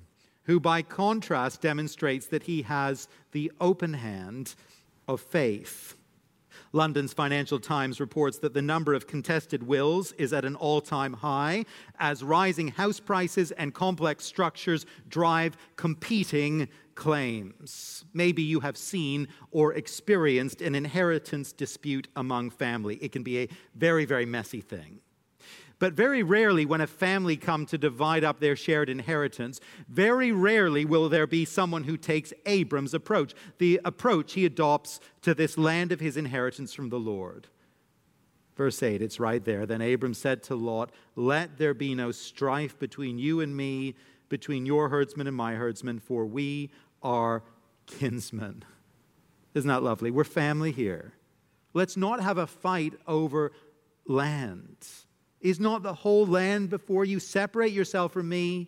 who 0.44 0.60
by 0.60 0.82
contrast 0.82 1.62
demonstrates 1.62 2.28
that 2.28 2.44
he 2.44 2.64
has 2.64 3.08
the 3.32 3.52
open 3.62 3.94
hand 3.94 4.56
of 5.08 5.22
faith. 5.22 5.95
London's 6.76 7.14
Financial 7.14 7.58
Times 7.58 8.02
reports 8.02 8.38
that 8.40 8.54
the 8.54 8.62
number 8.62 8.94
of 8.94 9.08
contested 9.08 9.64
wills 9.64 10.12
is 10.14 10.34
at 10.34 10.44
an 10.44 10.56
all 10.56 10.82
time 10.82 11.14
high 11.14 11.66
as 12.00 12.22
rising 12.22 12.68
house 12.68 13.00
prices 13.00 13.52
and 13.54 13.74
complex 13.74 14.26
structures 14.26 14.86
drive 15.08 15.56
competing 15.78 16.68
claims. 16.94 18.04
Maybe 18.14 18.42
you 18.42 18.60
have 18.60 18.76
seen 18.76 19.30
or 19.52 19.74
experienced 19.74 20.62
an 20.62 20.76
inheritance 20.76 21.54
dispute 21.54 22.10
among 22.16 22.50
family. 22.50 22.98
It 22.98 23.14
can 23.14 23.24
be 23.24 23.40
a 23.40 23.50
very, 23.76 24.04
very 24.04 24.26
messy 24.26 24.62
thing. 24.62 25.00
But 25.78 25.94
very 25.94 26.24
rarely, 26.24 26.66
when 26.66 26.82
a 26.82 26.88
family 26.88 27.36
come 27.36 27.66
to 27.66 27.78
divide 27.78 28.24
up 28.24 28.40
their 28.40 28.56
shared 28.56 28.90
inheritance, 28.90 29.60
very 29.90 30.32
rarely 30.32 30.86
will 30.86 31.10
there 31.10 31.28
be 31.28 31.44
someone 31.44 31.84
who 31.84 31.98
takes 31.98 32.34
Abram's 32.46 32.94
approach, 32.94 33.34
the 33.58 33.82
approach 33.84 34.34
he 34.34 34.46
adopts 34.46 35.00
to 35.22 35.34
this 35.34 35.58
land 35.58 35.92
of 35.92 36.00
his 36.00 36.16
inheritance 36.16 36.74
from 36.74 36.90
the 36.90 37.00
Lord. 37.00 37.48
Verse 38.56 38.82
8, 38.82 39.02
it's 39.02 39.20
right 39.20 39.44
there. 39.44 39.66
Then 39.66 39.82
Abram 39.82 40.14
said 40.14 40.42
to 40.44 40.56
Lot, 40.56 40.92
Let 41.16 41.58
there 41.58 41.74
be 41.74 41.94
no 41.94 42.12
strife 42.12 42.80
between 42.80 43.20
you 43.20 43.42
and 43.42 43.56
me, 43.56 43.96
between 44.30 44.66
your 44.66 44.88
herdsmen 44.88 45.28
and 45.28 45.36
my 45.36 45.56
herdsmen, 45.56 46.00
for 46.00 46.26
we 46.26 46.72
are 47.04 47.44
kinsmen. 47.86 48.64
Isn't 49.54 49.68
that 49.68 49.84
lovely? 49.84 50.10
We're 50.10 50.24
family 50.24 50.72
here. 50.72 51.14
Let's 51.74 51.98
not 51.98 52.22
have 52.22 52.38
a 52.38 52.48
fight 52.48 52.94
over 53.06 53.52
land. 54.08 54.78
Is 55.46 55.60
not 55.60 55.84
the 55.84 55.94
whole 55.94 56.26
land 56.26 56.72
before 56.72 57.06
you? 57.06 57.20
Separate 57.20 57.72
yourself 57.72 58.14
from 58.14 58.28
me. 58.28 58.68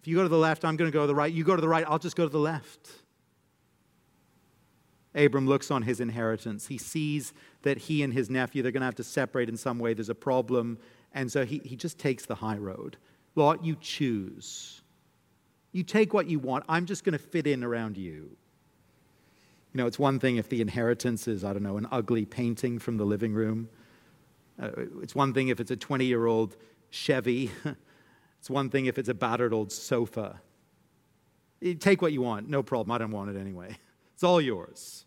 If 0.00 0.08
you 0.08 0.16
go 0.16 0.22
to 0.22 0.28
the 0.30 0.38
left, 0.38 0.64
I'm 0.64 0.74
going 0.74 0.90
to 0.90 0.92
go 0.92 1.02
to 1.02 1.06
the 1.06 1.14
right. 1.14 1.30
You 1.30 1.44
go 1.44 1.54
to 1.54 1.60
the 1.60 1.68
right, 1.68 1.84
I'll 1.86 1.98
just 1.98 2.16
go 2.16 2.24
to 2.24 2.32
the 2.32 2.38
left. 2.38 2.88
Abram 5.14 5.46
looks 5.46 5.70
on 5.70 5.82
his 5.82 6.00
inheritance. 6.00 6.66
He 6.66 6.78
sees 6.78 7.34
that 7.60 7.76
he 7.76 8.02
and 8.02 8.10
his 8.10 8.30
nephew, 8.30 8.62
they're 8.62 8.72
going 8.72 8.80
to 8.80 8.86
have 8.86 8.94
to 8.94 9.04
separate 9.04 9.50
in 9.50 9.58
some 9.58 9.78
way. 9.78 9.92
There's 9.92 10.08
a 10.08 10.14
problem. 10.14 10.78
And 11.12 11.30
so 11.30 11.44
he, 11.44 11.60
he 11.62 11.76
just 11.76 11.98
takes 11.98 12.24
the 12.24 12.36
high 12.36 12.56
road. 12.56 12.96
Lot, 13.34 13.62
you 13.62 13.76
choose. 13.78 14.80
You 15.72 15.82
take 15.82 16.14
what 16.14 16.26
you 16.26 16.38
want. 16.38 16.64
I'm 16.70 16.86
just 16.86 17.04
going 17.04 17.12
to 17.12 17.18
fit 17.18 17.46
in 17.46 17.62
around 17.62 17.98
you. 17.98 18.30
You 19.74 19.74
know, 19.74 19.86
it's 19.86 19.98
one 19.98 20.18
thing 20.20 20.38
if 20.38 20.48
the 20.48 20.62
inheritance 20.62 21.28
is, 21.28 21.44
I 21.44 21.52
don't 21.52 21.64
know, 21.64 21.76
an 21.76 21.86
ugly 21.90 22.24
painting 22.24 22.78
from 22.78 22.96
the 22.96 23.04
living 23.04 23.34
room. 23.34 23.68
Uh, 24.60 24.70
it's 25.02 25.14
one 25.14 25.32
thing 25.32 25.48
if 25.48 25.60
it's 25.60 25.70
a 25.70 25.76
20 25.76 26.04
year 26.04 26.26
old 26.26 26.56
Chevy, 26.90 27.50
it's 28.38 28.50
one 28.50 28.70
thing 28.70 28.86
if 28.86 28.98
it's 28.98 29.08
a 29.08 29.14
battered 29.14 29.52
old 29.52 29.70
sofa. 29.70 30.40
Take 31.80 32.02
what 32.02 32.12
you 32.12 32.22
want, 32.22 32.48
no 32.48 32.62
problem. 32.62 32.92
I 32.92 32.98
don't 32.98 33.10
want 33.10 33.30
it 33.30 33.38
anyway. 33.38 33.76
It's 34.14 34.24
all 34.24 34.40
yours. 34.40 35.06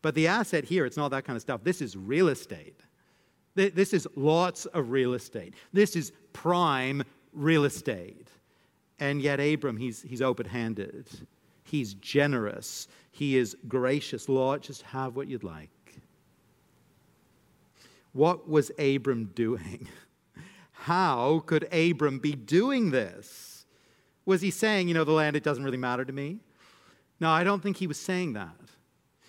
But 0.00 0.14
the 0.14 0.26
asset 0.26 0.64
here, 0.64 0.86
it's 0.86 0.96
not 0.96 1.10
that 1.10 1.26
kind 1.26 1.36
of 1.36 1.42
stuff. 1.42 1.62
This 1.62 1.82
is 1.82 1.94
real 1.94 2.28
estate. 2.28 2.80
This 3.54 3.92
is 3.92 4.08
lots 4.16 4.64
of 4.64 4.90
real 4.90 5.12
estate. 5.12 5.52
This 5.74 5.94
is 5.94 6.12
prime 6.32 7.02
real 7.34 7.66
estate. 7.66 8.28
And 8.98 9.20
yet, 9.20 9.40
Abram, 9.40 9.76
he's, 9.76 10.00
he's 10.00 10.22
open 10.22 10.46
handed. 10.46 11.06
He's 11.64 11.94
generous. 11.94 12.88
He 13.12 13.36
is 13.36 13.56
gracious. 13.68 14.28
Lord, 14.28 14.62
just 14.62 14.82
have 14.82 15.16
what 15.16 15.28
you'd 15.28 15.44
like. 15.44 15.68
What 18.12 18.48
was 18.48 18.70
Abram 18.78 19.26
doing? 19.34 19.88
How 20.72 21.42
could 21.46 21.72
Abram 21.72 22.18
be 22.18 22.32
doing 22.32 22.90
this? 22.90 23.66
Was 24.24 24.40
he 24.40 24.50
saying, 24.50 24.88
you 24.88 24.94
know, 24.94 25.04
the 25.04 25.12
land, 25.12 25.36
it 25.36 25.42
doesn't 25.42 25.64
really 25.64 25.76
matter 25.76 26.04
to 26.04 26.12
me? 26.12 26.38
No, 27.20 27.30
I 27.30 27.44
don't 27.44 27.62
think 27.62 27.76
he 27.76 27.86
was 27.86 27.98
saying 27.98 28.32
that. 28.34 28.56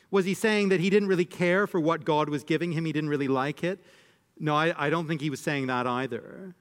Was 0.10 0.26
he 0.26 0.34
saying 0.34 0.70
that 0.70 0.80
he 0.80 0.90
didn't 0.90 1.10
really 1.10 1.26
care 1.26 1.68
for 1.68 1.80
what 1.80 2.06
God 2.06 2.30
was 2.30 2.44
giving 2.44 2.72
him? 2.72 2.86
He 2.86 2.92
didn't 2.92 3.10
really 3.10 3.28
like 3.28 3.64
it? 3.64 3.84
No, 4.40 4.56
I, 4.56 4.74
I 4.78 4.90
don't 4.90 5.08
think 5.08 5.22
he 5.22 5.30
was 5.30 5.40
saying 5.40 5.68
that 5.68 5.88
either. 5.88 6.56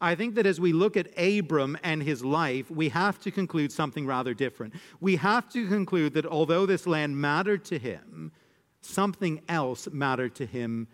I 0.00 0.14
think 0.14 0.34
that 0.34 0.46
as 0.46 0.60
we 0.60 0.72
look 0.72 0.96
at 0.96 1.08
Abram 1.18 1.78
and 1.82 2.02
his 2.02 2.24
life, 2.24 2.70
we 2.70 2.90
have 2.90 3.18
to 3.20 3.30
conclude 3.30 3.72
something 3.72 4.06
rather 4.06 4.34
different. 4.34 4.74
We 5.00 5.16
have 5.16 5.50
to 5.52 5.66
conclude 5.68 6.14
that 6.14 6.26
although 6.26 6.66
this 6.66 6.86
land 6.86 7.16
mattered 7.16 7.64
to 7.66 7.78
him, 7.78 8.32
something 8.80 9.40
else 9.48 9.88
mattered 9.90 10.34
to 10.36 10.46
him 10.46 10.88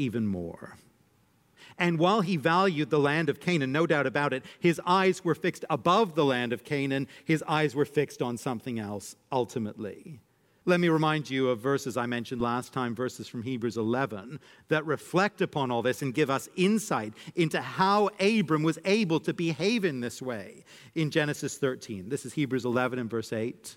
even 0.00 0.26
more. 0.26 0.76
And 1.78 1.98
while 1.98 2.20
he 2.20 2.36
valued 2.36 2.90
the 2.90 2.98
land 2.98 3.28
of 3.28 3.40
Canaan, 3.40 3.72
no 3.72 3.86
doubt 3.86 4.06
about 4.06 4.32
it, 4.32 4.44
his 4.58 4.80
eyes 4.84 5.24
were 5.24 5.34
fixed 5.34 5.64
above 5.70 6.14
the 6.14 6.24
land 6.24 6.52
of 6.52 6.64
Canaan. 6.64 7.08
His 7.24 7.42
eyes 7.48 7.74
were 7.74 7.84
fixed 7.86 8.20
on 8.20 8.36
something 8.36 8.78
else 8.78 9.16
ultimately. 9.32 10.20
Let 10.66 10.78
me 10.78 10.90
remind 10.90 11.30
you 11.30 11.48
of 11.48 11.58
verses 11.58 11.96
I 11.96 12.04
mentioned 12.04 12.42
last 12.42 12.74
time, 12.74 12.94
verses 12.94 13.26
from 13.26 13.42
Hebrews 13.42 13.78
11, 13.78 14.40
that 14.68 14.84
reflect 14.84 15.40
upon 15.40 15.70
all 15.70 15.80
this 15.80 16.02
and 16.02 16.12
give 16.12 16.28
us 16.28 16.50
insight 16.54 17.14
into 17.34 17.62
how 17.62 18.10
Abram 18.20 18.62
was 18.62 18.78
able 18.84 19.20
to 19.20 19.32
behave 19.32 19.86
in 19.86 20.00
this 20.00 20.20
way 20.20 20.64
in 20.94 21.10
Genesis 21.10 21.56
13. 21.56 22.10
This 22.10 22.26
is 22.26 22.34
Hebrews 22.34 22.66
11 22.66 22.98
and 22.98 23.08
verse 23.08 23.32
8. 23.32 23.76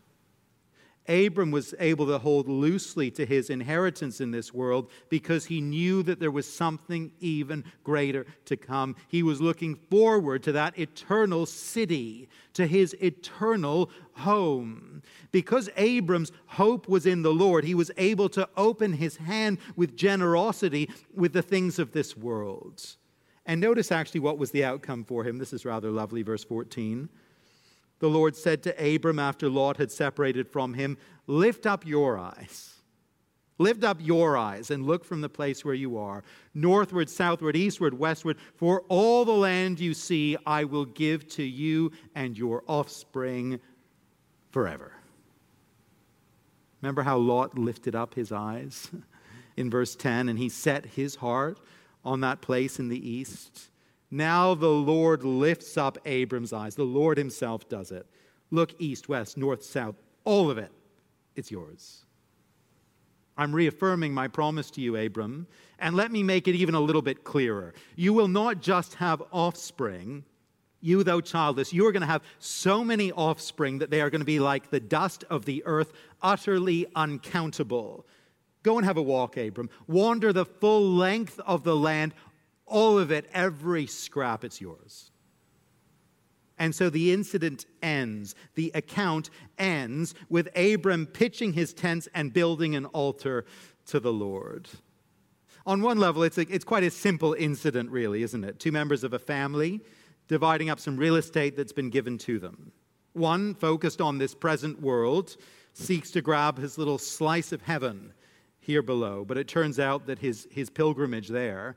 Abram 1.07 1.51
was 1.51 1.73
able 1.79 2.05
to 2.07 2.19
hold 2.19 2.47
loosely 2.47 3.09
to 3.11 3.25
his 3.25 3.49
inheritance 3.49 4.21
in 4.21 4.31
this 4.31 4.53
world 4.53 4.89
because 5.09 5.45
he 5.45 5.59
knew 5.59 6.03
that 6.03 6.19
there 6.19 6.31
was 6.31 6.51
something 6.51 7.11
even 7.19 7.63
greater 7.83 8.25
to 8.45 8.55
come. 8.55 8.95
He 9.07 9.23
was 9.23 9.41
looking 9.41 9.75
forward 9.75 10.43
to 10.43 10.51
that 10.51 10.77
eternal 10.77 11.45
city, 11.45 12.29
to 12.53 12.67
his 12.67 12.95
eternal 13.01 13.89
home. 14.13 15.01
Because 15.31 15.69
Abram's 15.75 16.31
hope 16.45 16.87
was 16.87 17.05
in 17.05 17.23
the 17.23 17.33
Lord, 17.33 17.63
he 17.63 17.75
was 17.75 17.91
able 17.97 18.29
to 18.29 18.47
open 18.55 18.93
his 18.93 19.17
hand 19.17 19.57
with 19.75 19.97
generosity 19.97 20.89
with 21.13 21.33
the 21.33 21.41
things 21.41 21.79
of 21.79 21.93
this 21.93 22.15
world. 22.15 22.95
And 23.47 23.59
notice 23.59 23.91
actually 23.91 24.19
what 24.19 24.37
was 24.37 24.51
the 24.51 24.63
outcome 24.63 25.03
for 25.03 25.23
him. 25.23 25.39
This 25.39 25.51
is 25.51 25.65
rather 25.65 25.89
lovely, 25.89 26.21
verse 26.21 26.43
14 26.43 27.09
the 28.01 28.09
Lord 28.09 28.35
said 28.35 28.63
to 28.63 28.95
Abram 28.95 29.19
after 29.19 29.47
Lot 29.47 29.77
had 29.77 29.91
separated 29.91 30.49
from 30.49 30.73
him, 30.73 30.97
Lift 31.27 31.67
up 31.67 31.85
your 31.85 32.17
eyes. 32.17 32.73
Lift 33.59 33.83
up 33.83 33.97
your 34.01 34.35
eyes 34.35 34.71
and 34.71 34.87
look 34.87 35.05
from 35.05 35.21
the 35.21 35.29
place 35.29 35.63
where 35.63 35.75
you 35.75 35.95
are, 35.95 36.23
northward, 36.55 37.11
southward, 37.11 37.55
eastward, 37.55 37.93
westward, 37.93 38.37
for 38.55 38.81
all 38.89 39.23
the 39.23 39.31
land 39.31 39.79
you 39.79 39.93
see 39.93 40.35
I 40.47 40.63
will 40.63 40.85
give 40.85 41.27
to 41.29 41.43
you 41.43 41.91
and 42.15 42.35
your 42.35 42.63
offspring 42.67 43.59
forever. 44.49 44.93
Remember 46.81 47.03
how 47.03 47.17
Lot 47.17 47.55
lifted 47.55 47.93
up 47.93 48.15
his 48.15 48.31
eyes 48.31 48.89
in 49.55 49.69
verse 49.69 49.95
10 49.95 50.27
and 50.27 50.39
he 50.39 50.49
set 50.49 50.87
his 50.87 51.17
heart 51.17 51.59
on 52.03 52.21
that 52.21 52.41
place 52.41 52.79
in 52.79 52.89
the 52.89 53.09
east. 53.09 53.67
Now 54.11 54.53
the 54.53 54.67
Lord 54.67 55.23
lifts 55.23 55.77
up 55.77 55.97
Abram's 56.05 56.51
eyes. 56.51 56.75
The 56.75 56.83
Lord 56.83 57.17
himself 57.17 57.69
does 57.69 57.91
it. 57.91 58.05
Look 58.51 58.73
east, 58.79 59.07
west, 59.07 59.37
north, 59.37 59.63
south, 59.63 59.95
all 60.25 60.51
of 60.51 60.57
it. 60.57 60.71
It's 61.35 61.49
yours. 61.49 62.05
I'm 63.37 63.55
reaffirming 63.55 64.13
my 64.13 64.27
promise 64.27 64.69
to 64.71 64.81
you, 64.81 64.97
Abram, 64.97 65.47
and 65.79 65.95
let 65.95 66.11
me 66.11 66.21
make 66.21 66.49
it 66.49 66.55
even 66.55 66.75
a 66.75 66.81
little 66.81 67.01
bit 67.01 67.23
clearer. 67.23 67.73
You 67.95 68.11
will 68.13 68.27
not 68.27 68.61
just 68.61 68.95
have 68.95 69.23
offspring, 69.31 70.25
you, 70.81 71.03
though 71.03 71.21
childless, 71.21 71.71
you 71.71 71.87
are 71.87 71.91
going 71.91 72.01
to 72.01 72.07
have 72.07 72.23
so 72.39 72.83
many 72.83 73.11
offspring 73.11 73.79
that 73.79 73.89
they 73.89 74.01
are 74.01 74.09
going 74.09 74.21
to 74.21 74.25
be 74.25 74.39
like 74.39 74.69
the 74.69 74.79
dust 74.79 75.23
of 75.29 75.45
the 75.45 75.63
earth, 75.65 75.93
utterly 76.21 76.87
uncountable. 76.95 78.05
Go 78.63 78.77
and 78.77 78.85
have 78.85 78.97
a 78.97 79.01
walk, 79.01 79.37
Abram. 79.37 79.69
Wander 79.87 80.33
the 80.33 80.45
full 80.45 80.91
length 80.91 81.39
of 81.45 81.63
the 81.63 81.75
land, 81.75 82.13
all 82.71 82.97
of 82.97 83.11
it, 83.11 83.29
every 83.33 83.85
scrap, 83.85 84.43
it's 84.43 84.59
yours. 84.61 85.11
And 86.57 86.73
so 86.73 86.89
the 86.89 87.11
incident 87.11 87.65
ends. 87.81 88.35
The 88.55 88.71
account 88.73 89.29
ends 89.57 90.15
with 90.29 90.47
Abram 90.55 91.07
pitching 91.07 91.53
his 91.53 91.73
tents 91.73 92.07
and 92.13 92.31
building 92.31 92.75
an 92.75 92.85
altar 92.87 93.45
to 93.87 93.99
the 93.99 94.13
Lord. 94.13 94.69
On 95.65 95.81
one 95.81 95.97
level, 95.97 96.23
it's, 96.23 96.37
a, 96.37 96.41
it's 96.53 96.63
quite 96.65 96.83
a 96.83 96.91
simple 96.91 97.33
incident, 97.33 97.89
really, 97.89 98.23
isn't 98.23 98.43
it? 98.43 98.59
Two 98.59 98.71
members 98.71 99.03
of 99.03 99.13
a 99.13 99.19
family 99.19 99.81
dividing 100.27 100.69
up 100.69 100.79
some 100.79 100.97
real 100.97 101.15
estate 101.15 101.57
that's 101.57 101.73
been 101.73 101.89
given 101.89 102.17
to 102.19 102.39
them. 102.39 102.71
One, 103.13 103.53
focused 103.53 103.99
on 103.99 104.17
this 104.17 104.33
present 104.33 104.81
world, 104.81 105.35
seeks 105.73 106.11
to 106.11 106.21
grab 106.21 106.57
his 106.57 106.77
little 106.77 106.97
slice 106.97 107.51
of 107.51 107.61
heaven 107.61 108.13
here 108.59 108.81
below, 108.81 109.25
but 109.25 109.37
it 109.37 109.47
turns 109.47 109.79
out 109.79 110.05
that 110.05 110.19
his, 110.19 110.47
his 110.51 110.69
pilgrimage 110.69 111.27
there 111.27 111.75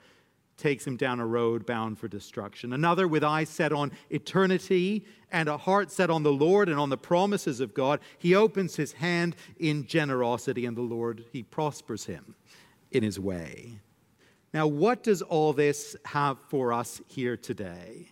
takes 0.56 0.86
him 0.86 0.96
down 0.96 1.20
a 1.20 1.26
road 1.26 1.66
bound 1.66 1.98
for 1.98 2.08
destruction. 2.08 2.72
Another, 2.72 3.08
with 3.08 3.24
eyes 3.24 3.48
set 3.48 3.72
on 3.72 3.92
eternity 4.10 5.04
and 5.32 5.48
a 5.48 5.56
heart 5.56 5.90
set 5.90 6.10
on 6.10 6.22
the 6.22 6.32
Lord 6.32 6.68
and 6.68 6.78
on 6.78 6.90
the 6.90 6.96
promises 6.96 7.60
of 7.60 7.74
God, 7.74 8.00
he 8.18 8.34
opens 8.34 8.76
his 8.76 8.92
hand 8.92 9.36
in 9.58 9.86
generosity, 9.86 10.66
and 10.66 10.76
the 10.76 10.82
Lord, 10.82 11.24
he 11.32 11.42
prospers 11.42 12.06
him 12.06 12.34
in 12.92 13.02
his 13.02 13.18
way. 13.18 13.80
Now, 14.52 14.68
what 14.68 15.02
does 15.02 15.22
all 15.22 15.52
this 15.52 15.96
have 16.04 16.38
for 16.48 16.72
us 16.72 17.00
here 17.08 17.36
today? 17.36 18.08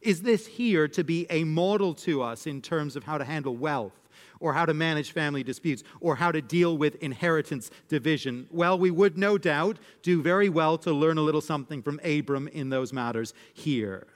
Is 0.00 0.22
this 0.22 0.46
here 0.46 0.86
to 0.88 1.02
be 1.02 1.26
a 1.30 1.42
model 1.42 1.92
to 1.94 2.22
us 2.22 2.46
in 2.46 2.62
terms 2.62 2.94
of 2.94 3.02
how 3.02 3.18
to 3.18 3.24
handle 3.24 3.56
wealth? 3.56 4.05
Or 4.40 4.52
how 4.52 4.66
to 4.66 4.74
manage 4.74 5.12
family 5.12 5.42
disputes, 5.42 5.82
or 6.00 6.16
how 6.16 6.32
to 6.32 6.42
deal 6.42 6.76
with 6.76 6.96
inheritance 7.02 7.70
division. 7.88 8.46
Well, 8.50 8.78
we 8.78 8.90
would 8.90 9.16
no 9.16 9.38
doubt 9.38 9.78
do 10.02 10.22
very 10.22 10.48
well 10.48 10.78
to 10.78 10.92
learn 10.92 11.18
a 11.18 11.22
little 11.22 11.40
something 11.40 11.82
from 11.82 12.00
Abram 12.04 12.48
in 12.48 12.70
those 12.70 12.92
matters 12.92 13.34
here. 13.54 14.06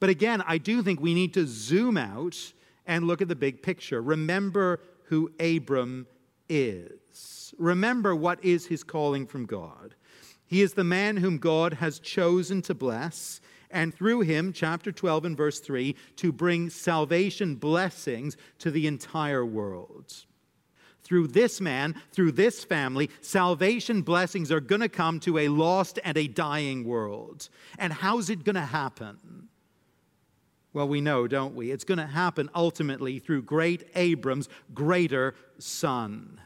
But 0.00 0.10
again, 0.10 0.42
I 0.46 0.58
do 0.58 0.82
think 0.82 1.00
we 1.00 1.14
need 1.14 1.34
to 1.34 1.46
zoom 1.46 1.96
out 1.96 2.52
and 2.86 3.06
look 3.06 3.22
at 3.22 3.28
the 3.28 3.36
big 3.36 3.62
picture. 3.62 4.00
Remember 4.00 4.80
who 5.04 5.30
Abram 5.38 6.06
is. 6.48 7.54
Remember 7.58 8.14
what 8.16 8.42
is 8.44 8.66
his 8.66 8.82
calling 8.82 9.26
from 9.26 9.46
God. 9.46 9.94
He 10.46 10.62
is 10.62 10.72
the 10.74 10.84
man 10.84 11.18
whom 11.18 11.38
God 11.38 11.74
has 11.74 12.00
chosen 12.00 12.62
to 12.62 12.74
bless 12.74 13.40
and 13.70 13.94
through 13.94 14.20
him, 14.20 14.52
chapter 14.52 14.92
12 14.92 15.24
and 15.24 15.36
verse 15.36 15.60
3, 15.60 15.94
to 16.16 16.32
bring 16.32 16.70
salvation 16.70 17.56
blessings 17.56 18.36
to 18.58 18.70
the 18.70 18.86
entire 18.86 19.44
world. 19.44 20.24
Through 21.02 21.28
this 21.28 21.60
man, 21.60 22.00
through 22.12 22.32
this 22.32 22.62
family, 22.62 23.10
salvation 23.20 24.02
blessings 24.02 24.52
are 24.52 24.60
going 24.60 24.80
to 24.80 24.88
come 24.88 25.18
to 25.20 25.38
a 25.38 25.48
lost 25.48 25.98
and 26.04 26.16
a 26.16 26.28
dying 26.28 26.84
world. 26.84 27.48
And 27.78 27.92
how's 27.92 28.30
it 28.30 28.44
going 28.44 28.54
to 28.54 28.60
happen? 28.60 29.48
Well, 30.72 30.86
we 30.86 31.00
know, 31.00 31.26
don't 31.26 31.56
we? 31.56 31.72
It's 31.72 31.84
going 31.84 31.98
to 31.98 32.06
happen 32.06 32.48
ultimately 32.54 33.18
through 33.18 33.42
great 33.42 33.88
Abram's 33.96 34.48
greater 34.72 35.34
son. 35.58 36.40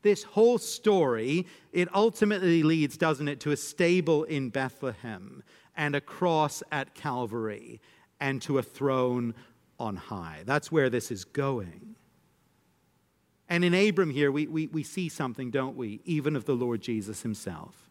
This 0.00 0.22
whole 0.22 0.56
story, 0.56 1.46
it 1.72 1.94
ultimately 1.94 2.62
leads, 2.62 2.96
doesn't 2.96 3.28
it, 3.28 3.40
to 3.40 3.50
a 3.50 3.56
stable 3.56 4.24
in 4.24 4.50
Bethlehem 4.50 5.42
and 5.76 5.94
a 5.94 6.00
cross 6.00 6.62
at 6.72 6.94
Calvary 6.94 7.80
and 8.20 8.40
to 8.42 8.58
a 8.58 8.62
throne 8.62 9.34
on 9.78 9.96
high. 9.96 10.42
That's 10.44 10.72
where 10.72 10.88
this 10.88 11.10
is 11.10 11.24
going. 11.24 11.96
And 13.48 13.64
in 13.64 13.74
Abram 13.74 14.10
here, 14.10 14.32
we, 14.32 14.46
we, 14.46 14.66
we 14.66 14.82
see 14.82 15.08
something, 15.08 15.50
don't 15.50 15.76
we? 15.76 16.00
Even 16.04 16.34
of 16.34 16.46
the 16.46 16.54
Lord 16.54 16.80
Jesus 16.80 17.22
himself. 17.22 17.88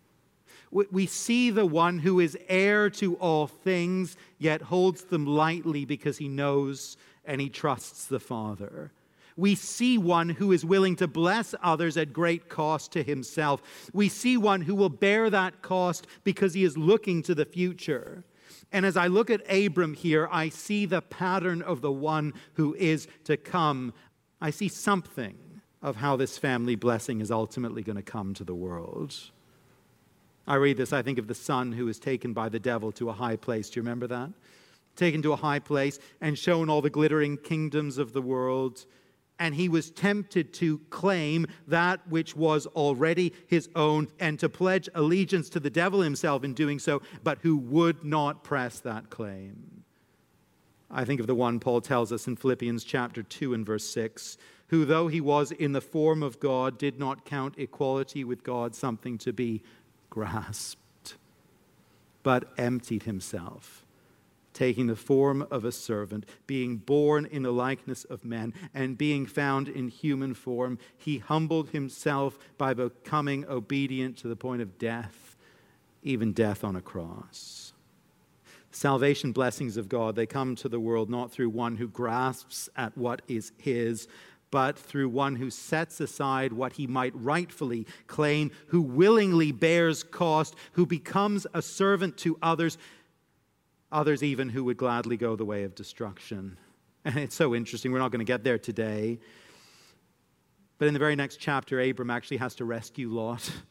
We, 0.72 0.86
we 0.92 1.06
see 1.06 1.50
the 1.50 1.66
one 1.66 2.00
who 2.00 2.20
is 2.20 2.38
heir 2.50 2.90
to 2.92 3.16
all 3.16 3.48
things, 3.48 4.18
yet 4.38 4.64
holds 4.64 5.06
them 5.06 5.26
lightly 5.26 5.86
because 5.86 6.18
he 6.18 6.28
knows 6.28 6.98
and 7.24 7.40
he 7.40 7.50
trusts 7.50 8.06
the 8.06 8.20
Father 8.20 8.92
we 9.38 9.56
see 9.56 9.98
one 9.98 10.30
who 10.30 10.52
is 10.52 10.66
willing 10.66 10.96
to 10.98 11.08
bless 11.08 11.54
others 11.62 11.98
at 11.98 12.14
great 12.14 12.50
cost 12.50 12.92
to 12.94 13.04
himself. 13.04 13.62
We 13.94 14.08
see 14.08 14.38
one 14.38 14.62
who 14.62 14.76
will 14.76 14.90
bear 14.90 15.30
that 15.30 15.62
cost 15.62 16.08
because 16.24 16.54
he 16.54 16.64
is 16.64 16.78
looking 16.78 17.22
to 17.24 17.36
the 17.36 17.46
future. 17.46 18.24
And 18.72 18.86
as 18.86 18.98
I 18.98 19.08
look 19.08 19.30
at 19.30 19.50
Abram 19.52 19.94
here, 19.94 20.28
I 20.32 20.50
see 20.50 20.86
the 20.86 21.02
pattern 21.02 21.62
of 21.62 21.82
the 21.82 21.92
one 21.92 22.34
who 22.54 22.76
is 22.76 23.08
to 23.26 23.38
come. 23.38 23.94
I 24.42 24.52
see 24.52 24.70
something 24.70 25.38
of 25.82 25.98
how 25.98 26.16
this 26.16 26.38
family 26.38 26.76
blessing 26.76 27.22
is 27.22 27.30
ultimately 27.30 27.84
going 27.84 27.98
to 27.98 28.02
come 28.02 28.34
to 28.36 28.44
the 28.44 28.56
world. 28.56 29.16
I 30.48 30.56
read 30.56 30.78
this, 30.78 30.94
I 30.94 31.02
think 31.02 31.20
of 31.20 31.28
the 31.28 31.36
son 31.36 31.72
who 31.72 31.86
was 31.86 32.00
taken 32.00 32.34
by 32.34 32.50
the 32.50 32.60
devil 32.60 32.92
to 32.94 33.10
a 33.10 33.14
high 33.14 33.36
place. 33.36 33.70
Do 33.70 33.80
you 33.80 33.84
remember 33.84 34.08
that? 34.08 34.30
Taken 34.96 35.22
to 35.24 35.34
a 35.34 35.38
high 35.38 35.60
place 35.60 36.00
and 36.22 36.38
shown 36.38 36.70
all 36.70 36.82
the 36.82 36.90
glittering 36.90 37.38
kingdoms 37.38 37.98
of 37.98 38.14
the 38.14 38.22
world 38.22 38.86
and 39.40 39.56
he 39.56 39.68
was 39.68 39.92
tempted 39.92 40.54
to 40.54 40.80
claim 40.90 41.46
that 41.68 42.08
which 42.08 42.36
was 42.36 42.66
already 42.68 43.34
his 43.48 43.70
own 43.76 44.08
and 44.20 44.40
to 44.40 44.50
pledge 44.50 44.88
allegiance 44.96 45.50
to 45.50 45.60
the 45.60 45.70
devil 45.70 46.02
himself 46.02 46.44
in 46.44 46.54
doing 46.54 46.80
so, 46.80 47.02
but 47.24 47.40
who 47.42 47.58
would 47.58 48.04
not 48.04 48.44
press 48.44 48.80
that 48.80 49.10
claim. 49.10 49.84
I 50.90 51.04
think 51.04 51.20
of 51.20 51.28
the 51.28 51.36
one 51.36 51.60
Paul 51.60 51.82
tells 51.82 52.12
us 52.12 52.28
in 52.28 52.36
Philippians 52.36 52.84
chapter 52.84 53.24
2 53.24 53.54
and 53.54 53.66
verse 53.66 53.84
6 53.90 54.38
who, 54.70 54.86
though 54.86 55.08
he 55.08 55.22
was 55.22 55.52
in 55.52 55.74
the 55.74 55.82
form 55.82 56.24
of 56.24 56.40
God, 56.40 56.78
did 56.78 56.98
not 56.98 57.26
count 57.26 57.56
equality 57.58 58.24
with 58.24 58.44
God 58.44 58.74
something 58.74 59.18
to 59.20 59.32
be 59.32 59.62
grasped, 60.10 61.16
but 62.24 62.52
emptied 62.58 63.04
himself 63.04 63.85
taking 64.56 64.88
the 64.88 64.96
form 64.96 65.46
of 65.52 65.64
a 65.64 65.72
servant, 65.72 66.26
being 66.48 66.78
born 66.78 67.28
in 67.28 67.44
the 67.44 67.52
likeness 67.52 68.06
of 68.06 68.26
men, 68.26 68.54
and 68.74 68.98
being 68.98 69.28
found 69.28 69.68
in 69.68 69.90
human 69.90 70.34
form, 70.34 70.80
he 70.98 71.20
humbled 71.20 71.70
himself 71.70 72.40
by 72.58 72.74
becoming 72.74 73.46
obedient 73.48 74.18
to 74.18 74.28
the 74.28 74.36
point 74.36 74.62
of 74.62 74.80
death, 74.80 75.36
even 76.02 76.32
death 76.32 76.64
on 76.64 76.76
a 76.76 76.82
cross. 76.82 77.74
Salvation 78.72 79.32
blessings 79.32 79.78
of 79.78 79.88
God, 79.88 80.16
they 80.16 80.26
come 80.26 80.56
to 80.56 80.70
the 80.70 80.80
world 80.80 81.10
not 81.10 81.32
through 81.32 81.50
one 81.50 81.76
who 81.76 81.88
grasps 81.88 82.70
at 82.76 82.98
what 82.98 83.22
is 83.28 83.52
his, 83.58 84.08
but 84.52 84.78
through 84.78 85.10
one 85.10 85.36
who 85.36 85.50
sets 85.50 86.00
aside 86.00 86.54
what 86.54 86.74
he 86.74 86.88
might 86.88 87.14
rightfully 87.16 87.86
claim, 88.08 88.52
who 88.68 88.82
willingly 88.82 89.52
bears 89.52 90.02
cost, 90.04 90.56
who 90.74 90.86
becomes 90.86 91.46
a 91.54 91.62
servant 91.62 92.18
to 92.18 92.38
others, 92.42 92.78
others 93.92 94.24
even 94.24 94.50
who 94.50 94.64
would 94.64 94.78
gladly 94.78 95.18
go 95.18 95.36
the 95.36 95.46
way 95.46 95.64
of 95.64 95.76
destruction. 95.76 96.58
And 97.08 97.20
it's 97.20 97.36
so 97.36 97.54
interesting. 97.54 97.92
We're 97.92 98.00
not 98.00 98.10
going 98.10 98.26
to 98.26 98.26
get 98.26 98.44
there 98.44 98.58
today. 98.58 99.20
But 100.80 100.88
in 100.88 100.96
the 100.96 101.00
very 101.00 101.16
next 101.16 101.38
chapter, 101.38 101.80
Abram 101.80 102.10
actually 102.10 102.38
has 102.38 102.56
to 102.56 102.66
rescue 102.66 103.10
Lot. 103.10 103.48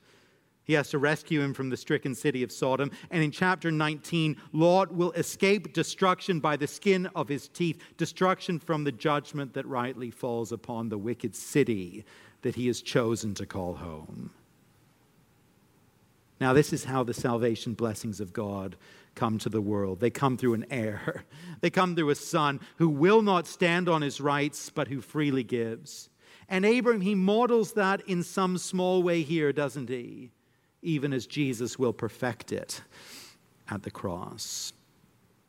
He 0.65 0.73
has 0.73 0.89
to 0.91 0.99
rescue 0.99 1.43
him 1.43 1.53
from 1.53 1.69
the 1.69 1.77
stricken 1.77 2.15
city 2.15 2.43
of 2.43 2.51
Sodom. 2.51 2.91
And 3.11 3.23
in 3.23 3.31
chapter 3.31 3.71
19, 3.71 4.37
Lot 4.55 4.95
will 4.95 5.13
escape 5.13 5.75
destruction 5.75 6.41
by 6.41 6.57
the 6.57 6.67
skin 6.67 7.07
of 7.15 7.29
his 7.29 7.49
teeth, 7.49 7.83
destruction 7.99 8.59
from 8.59 8.85
the 8.85 8.93
judgment 8.93 9.53
that 9.55 9.67
rightly 9.67 10.11
falls 10.11 10.53
upon 10.53 10.89
the 10.89 10.97
wicked 10.97 11.37
city 11.37 12.05
that 12.41 12.55
he 12.55 12.67
has 12.69 12.81
chosen 12.81 13.35
to 13.35 13.47
call 13.47 13.75
home. 13.75 14.31
Now, 16.41 16.53
this 16.53 16.73
is 16.73 16.85
how 16.85 17.05
the 17.05 17.15
salvation 17.15 17.75
blessings 17.75 18.21
of 18.21 18.33
God 18.33 18.77
come 19.15 19.39
to 19.39 19.49
the 19.49 19.61
world. 19.61 20.01
They 20.01 20.11
come 20.11 20.37
through 20.37 20.55
an 20.55 20.67
heir. 20.71 21.25
They 21.61 21.71
come 21.71 21.97
through 21.97 22.11
a 22.11 22.15
son 22.15 22.61
who 22.77 22.91
will 22.91 23.23
not 23.23 23.47
stand 23.47 23.89
on 23.89 24.03
his 24.03 24.21
rights, 24.21 24.69
but 24.69 24.89
who 24.89 25.01
freely 25.01 25.43
gives. 25.43 26.11
And 26.47 26.67
Abram, 26.67 27.01
he 27.01 27.15
models 27.15 27.73
that 27.73 28.03
in 28.07 28.23
some 28.23 28.59
small 28.59 29.03
way 29.03 29.23
here, 29.23 29.51
doesn't 29.51 29.89
he? 29.89 30.31
Even 30.83 31.15
as 31.15 31.27
Jesus 31.27 31.79
will 31.79 31.95
perfect 31.95 32.53
it 32.53 32.83
at 33.71 33.83
the 33.83 33.91
cross. 33.91 34.75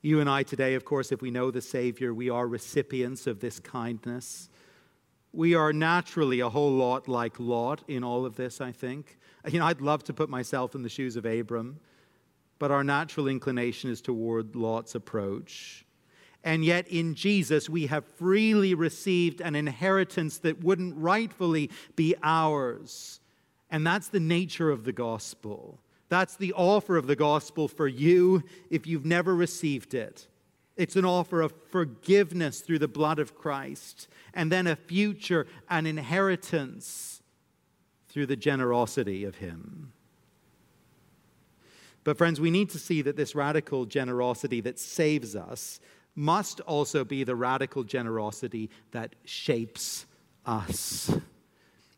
You 0.02 0.22
and 0.22 0.30
I 0.30 0.44
today, 0.44 0.76
of 0.76 0.86
course, 0.86 1.12
if 1.12 1.22
we 1.22 1.32
know 1.32 1.52
the 1.52 1.62
Savior, 1.62 2.14
we 2.14 2.30
are 2.30 2.48
recipients 2.48 3.28
of 3.28 3.40
this 3.40 3.60
kindness. 3.60 4.50
We 5.34 5.54
are 5.56 5.74
naturally 5.74 6.40
a 6.40 6.50
whole 6.50 6.72
lot 6.72 7.08
like 7.10 7.40
Lot 7.40 7.84
in 7.90 8.04
all 8.04 8.26
of 8.26 8.36
this, 8.36 8.62
I 8.62 8.72
think. 8.72 9.18
You 9.50 9.60
know, 9.60 9.66
I'd 9.66 9.82
love 9.82 10.04
to 10.06 10.14
put 10.14 10.30
myself 10.30 10.76
in 10.76 10.84
the 10.84 10.90
shoes 10.90 11.18
of 11.18 11.26
Abram. 11.26 11.80
But 12.60 12.72
our 12.72 12.84
natural 12.84 13.28
inclination 13.28 13.90
is 13.90 14.02
toward 14.02 14.56
Lot's 14.56 14.96
approach. 14.96 15.86
And 16.44 16.64
yet, 16.64 16.88
in 16.88 17.16
Jesus, 17.16 17.70
we 17.70 17.88
have 17.88 18.06
freely 18.06 18.76
received 18.76 19.42
an 19.42 19.56
inheritance 19.56 20.38
that 20.40 20.64
wouldn't 20.64 20.96
rightfully 20.96 21.72
be 21.96 22.16
ours. 22.22 23.20
And 23.72 23.86
that's 23.86 24.10
the 24.10 24.20
nature 24.20 24.70
of 24.70 24.84
the 24.84 24.94
gospel. 24.94 25.80
That's 26.08 26.36
the 26.36 26.54
offer 26.54 26.98
of 26.98 27.08
the 27.08 27.16
gospel 27.16 27.68
for 27.68 27.88
you 27.88 28.44
if 28.70 28.86
you've 28.86 29.06
never 29.06 29.36
received 29.36 29.96
it. 29.96 30.28
It's 30.78 30.96
an 30.96 31.06
offer 31.06 31.42
of 31.42 31.54
forgiveness 31.70 32.60
through 32.60 32.80
the 32.80 32.88
blood 32.88 33.18
of 33.18 33.36
Christ, 33.36 34.08
and 34.34 34.52
then 34.52 34.68
a 34.68 34.76
future, 34.76 35.48
an 35.70 35.86
inheritance 35.86 37.24
through 38.10 38.26
the 38.26 38.36
generosity 38.36 39.24
of 39.24 39.36
Him. 39.36 39.94
But, 42.06 42.18
friends, 42.20 42.40
we 42.40 42.52
need 42.52 42.70
to 42.70 42.80
see 42.80 43.02
that 43.02 43.18
this 43.18 43.36
radical 43.36 43.86
generosity 43.86 44.62
that 44.62 44.80
saves 44.80 45.36
us 45.36 45.82
must 46.16 46.62
also 46.62 47.04
be 47.04 47.26
the 47.26 47.36
radical 47.36 47.84
generosity 47.84 48.70
that 48.92 49.16
shapes 49.26 50.06
us. 50.46 51.12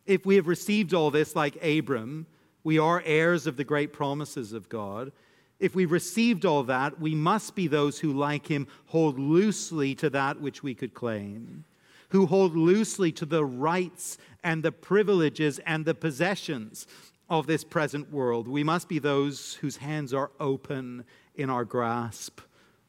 If 0.05 0.25
we 0.25 0.35
have 0.37 0.47
received 0.47 0.93
all 0.93 1.11
this 1.11 1.35
like 1.35 1.61
Abram, 1.63 2.25
we 2.63 2.79
are 2.79 3.03
heirs 3.05 3.47
of 3.47 3.57
the 3.57 3.65
great 3.65 3.91
promises 3.91 4.53
of 4.53 4.69
God. 4.69 5.11
If 5.59 5.75
we 5.75 5.85
received 5.85 6.45
all 6.45 6.63
that, 6.63 7.01
we 7.01 7.13
must 7.13 7.53
be 7.53 7.67
those 7.67 7.99
who, 7.99 8.13
like 8.13 8.47
him, 8.47 8.67
hold 8.85 9.19
loosely 9.19 9.93
to 9.95 10.09
that 10.11 10.39
which 10.39 10.63
we 10.63 10.73
could 10.73 10.93
claim, 10.93 11.65
who 12.09 12.27
hold 12.27 12.55
loosely 12.55 13.11
to 13.11 13.25
the 13.25 13.43
rights 13.43 14.17
and 14.43 14.63
the 14.63 14.71
privileges 14.71 15.59
and 15.65 15.83
the 15.83 15.95
possessions 15.95 16.87
of 17.29 17.47
this 17.47 17.63
present 17.63 18.11
world. 18.11 18.47
We 18.47 18.63
must 18.63 18.87
be 18.87 18.99
those 18.99 19.55
whose 19.55 19.77
hands 19.77 20.13
are 20.13 20.31
open 20.39 21.03
in 21.35 21.49
our 21.49 21.65
grasp 21.65 22.39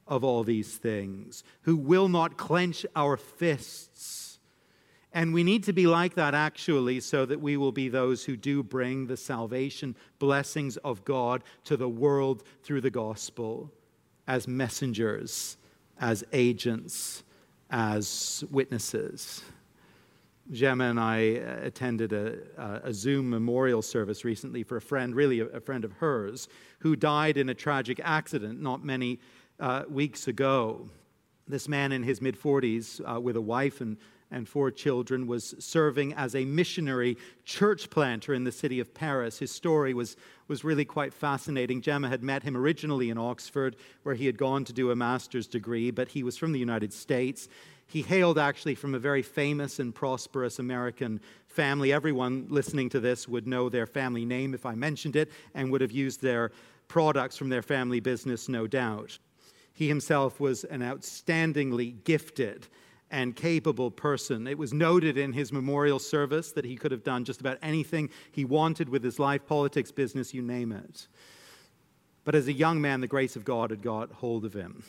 of 0.06 0.24
all 0.24 0.42
these 0.42 0.76
things, 0.76 1.44
who 1.62 1.76
will 1.76 2.08
not 2.08 2.36
clench 2.36 2.86
our 2.96 3.16
fists. 3.16 4.38
And 5.12 5.34
we 5.34 5.42
need 5.42 5.64
to 5.64 5.72
be 5.72 5.86
like 5.86 6.14
that 6.14 6.34
actually, 6.34 7.00
so 7.00 7.26
that 7.26 7.40
we 7.40 7.56
will 7.56 7.72
be 7.72 7.88
those 7.88 8.24
who 8.24 8.36
do 8.36 8.62
bring 8.62 9.06
the 9.06 9.16
salvation 9.16 9.96
blessings 10.18 10.76
of 10.78 11.04
God 11.04 11.42
to 11.64 11.76
the 11.76 11.88
world 11.88 12.42
through 12.62 12.82
the 12.82 12.90
gospel 12.90 13.72
as 14.26 14.46
messengers, 14.46 15.56
as 15.98 16.22
agents, 16.32 17.24
as 17.70 18.44
witnesses. 18.50 19.42
Gemma 20.50 20.84
and 20.84 20.98
I 20.98 21.36
uh, 21.36 21.66
attended 21.66 22.12
a, 22.12 22.38
a, 22.84 22.94
Zoom 22.94 23.28
memorial 23.28 23.82
service 23.82 24.24
recently 24.24 24.62
for 24.62 24.76
a 24.76 24.80
friend, 24.80 25.14
really 25.14 25.40
a, 25.40 25.60
friend 25.60 25.84
of 25.84 25.92
hers, 25.92 26.48
who 26.78 26.96
died 26.96 27.36
in 27.36 27.50
a 27.50 27.54
tragic 27.54 28.00
accident 28.02 28.60
not 28.60 28.82
many 28.82 29.20
uh, 29.60 29.84
weeks 29.90 30.26
ago. 30.26 30.88
This 31.46 31.68
man 31.68 31.92
in 31.92 32.02
his 32.02 32.22
mid 32.22 32.40
40s, 32.40 33.00
uh, 33.04 33.20
with 33.20 33.36
a 33.36 33.42
wife 33.42 33.82
and, 33.82 33.98
and 34.30 34.48
four 34.48 34.70
children, 34.70 35.26
was 35.26 35.54
serving 35.58 36.14
as 36.14 36.34
a 36.34 36.46
missionary 36.46 37.18
church 37.44 37.90
planter 37.90 38.32
in 38.32 38.44
the 38.44 38.52
city 38.52 38.80
of 38.80 38.94
Paris. 38.94 39.38
His 39.38 39.50
story 39.50 39.92
was, 39.92 40.16
was 40.46 40.64
really 40.64 40.84
quite 40.86 41.12
fascinating. 41.12 41.82
Gemma 41.82 42.08
had 42.08 42.22
met 42.22 42.42
him 42.42 42.56
originally 42.56 43.10
in 43.10 43.18
Oxford, 43.18 43.76
where 44.02 44.14
he 44.14 44.24
had 44.24 44.38
gone 44.38 44.64
to 44.64 44.72
do 44.72 44.90
a 44.90 44.96
master's 44.96 45.46
degree, 45.46 45.90
but 45.90 46.08
he 46.08 46.22
was 46.22 46.38
from 46.38 46.52
the 46.52 46.58
United 46.58 46.94
States. 46.94 47.48
He 47.90 48.02
hailed 48.02 48.38
actually 48.38 48.74
from 48.74 48.94
a 48.94 48.98
very 48.98 49.22
famous 49.22 49.78
and 49.78 49.94
prosperous 49.94 50.58
American 50.58 51.20
family. 51.46 51.90
Everyone 51.90 52.46
listening 52.50 52.90
to 52.90 53.00
this 53.00 53.26
would 53.26 53.46
know 53.46 53.70
their 53.70 53.86
family 53.86 54.26
name 54.26 54.52
if 54.52 54.66
I 54.66 54.74
mentioned 54.74 55.16
it 55.16 55.32
and 55.54 55.72
would 55.72 55.80
have 55.80 55.90
used 55.90 56.20
their 56.20 56.52
products 56.86 57.38
from 57.38 57.48
their 57.48 57.62
family 57.62 58.00
business, 58.00 58.46
no 58.46 58.66
doubt. 58.66 59.18
He 59.72 59.88
himself 59.88 60.38
was 60.38 60.64
an 60.64 60.82
outstandingly 60.82 62.04
gifted 62.04 62.66
and 63.10 63.34
capable 63.34 63.90
person. 63.90 64.46
It 64.46 64.58
was 64.58 64.74
noted 64.74 65.16
in 65.16 65.32
his 65.32 65.50
memorial 65.50 65.98
service 65.98 66.52
that 66.52 66.66
he 66.66 66.76
could 66.76 66.92
have 66.92 67.04
done 67.04 67.24
just 67.24 67.40
about 67.40 67.56
anything 67.62 68.10
he 68.30 68.44
wanted 68.44 68.90
with 68.90 69.02
his 69.02 69.18
life, 69.18 69.46
politics, 69.46 69.90
business, 69.90 70.34
you 70.34 70.42
name 70.42 70.72
it. 70.72 71.08
But 72.26 72.34
as 72.34 72.48
a 72.48 72.52
young 72.52 72.82
man, 72.82 73.00
the 73.00 73.06
grace 73.06 73.34
of 73.34 73.46
God 73.46 73.70
had 73.70 73.80
got 73.80 74.12
hold 74.12 74.44
of 74.44 74.52
him 74.52 74.82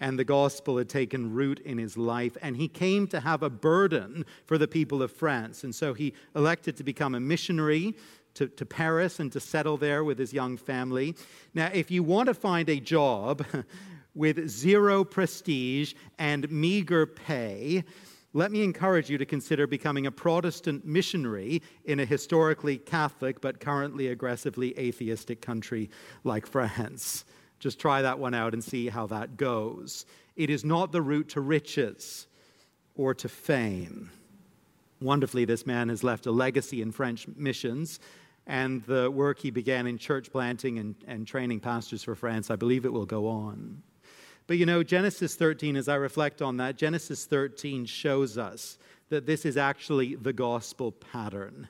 and 0.00 0.18
the 0.18 0.24
gospel 0.24 0.78
had 0.78 0.88
taken 0.88 1.32
root 1.32 1.60
in 1.60 1.78
his 1.78 1.96
life, 1.96 2.36
and 2.42 2.56
he 2.56 2.68
came 2.68 3.06
to 3.08 3.20
have 3.20 3.42
a 3.42 3.50
burden 3.50 4.24
for 4.44 4.58
the 4.58 4.68
people 4.68 5.02
of 5.02 5.12
France. 5.12 5.64
And 5.64 5.74
so 5.74 5.94
he 5.94 6.14
elected 6.34 6.76
to 6.76 6.84
become 6.84 7.14
a 7.14 7.20
missionary 7.20 7.94
to, 8.34 8.48
to 8.48 8.66
Paris 8.66 9.20
and 9.20 9.30
to 9.32 9.40
settle 9.40 9.76
there 9.76 10.04
with 10.04 10.18
his 10.18 10.32
young 10.32 10.56
family. 10.56 11.14
Now, 11.54 11.70
if 11.72 11.90
you 11.90 12.02
want 12.02 12.26
to 12.26 12.34
find 12.34 12.68
a 12.68 12.80
job 12.80 13.46
with 14.14 14.48
zero 14.48 15.04
prestige 15.04 15.94
and 16.18 16.50
meager 16.50 17.06
pay, 17.06 17.84
let 18.32 18.50
me 18.50 18.64
encourage 18.64 19.08
you 19.08 19.16
to 19.18 19.24
consider 19.24 19.68
becoming 19.68 20.06
a 20.06 20.10
Protestant 20.10 20.84
missionary 20.84 21.62
in 21.84 22.00
a 22.00 22.04
historically 22.04 22.78
Catholic 22.78 23.40
but 23.40 23.60
currently 23.60 24.08
aggressively 24.08 24.76
atheistic 24.76 25.40
country 25.40 25.88
like 26.24 26.44
France. 26.46 27.24
Just 27.64 27.78
try 27.78 28.02
that 28.02 28.18
one 28.18 28.34
out 28.34 28.52
and 28.52 28.62
see 28.62 28.90
how 28.90 29.06
that 29.06 29.38
goes. 29.38 30.04
It 30.36 30.50
is 30.50 30.66
not 30.66 30.92
the 30.92 31.00
route 31.00 31.30
to 31.30 31.40
riches 31.40 32.26
or 32.94 33.14
to 33.14 33.26
fame. 33.26 34.10
Wonderfully, 35.00 35.46
this 35.46 35.64
man 35.64 35.88
has 35.88 36.04
left 36.04 36.26
a 36.26 36.30
legacy 36.30 36.82
in 36.82 36.92
French 36.92 37.26
missions 37.26 38.00
and 38.46 38.82
the 38.82 39.10
work 39.10 39.38
he 39.38 39.50
began 39.50 39.86
in 39.86 39.96
church 39.96 40.30
planting 40.30 40.78
and, 40.78 40.94
and 41.06 41.26
training 41.26 41.60
pastors 41.60 42.04
for 42.04 42.14
France. 42.14 42.50
I 42.50 42.56
believe 42.56 42.84
it 42.84 42.92
will 42.92 43.06
go 43.06 43.26
on. 43.26 43.82
But 44.46 44.58
you 44.58 44.66
know, 44.66 44.82
Genesis 44.82 45.34
13, 45.34 45.74
as 45.74 45.88
I 45.88 45.94
reflect 45.94 46.42
on 46.42 46.58
that, 46.58 46.76
Genesis 46.76 47.24
13 47.24 47.86
shows 47.86 48.36
us 48.36 48.76
that 49.08 49.24
this 49.24 49.46
is 49.46 49.56
actually 49.56 50.16
the 50.16 50.34
gospel 50.34 50.92
pattern. 50.92 51.68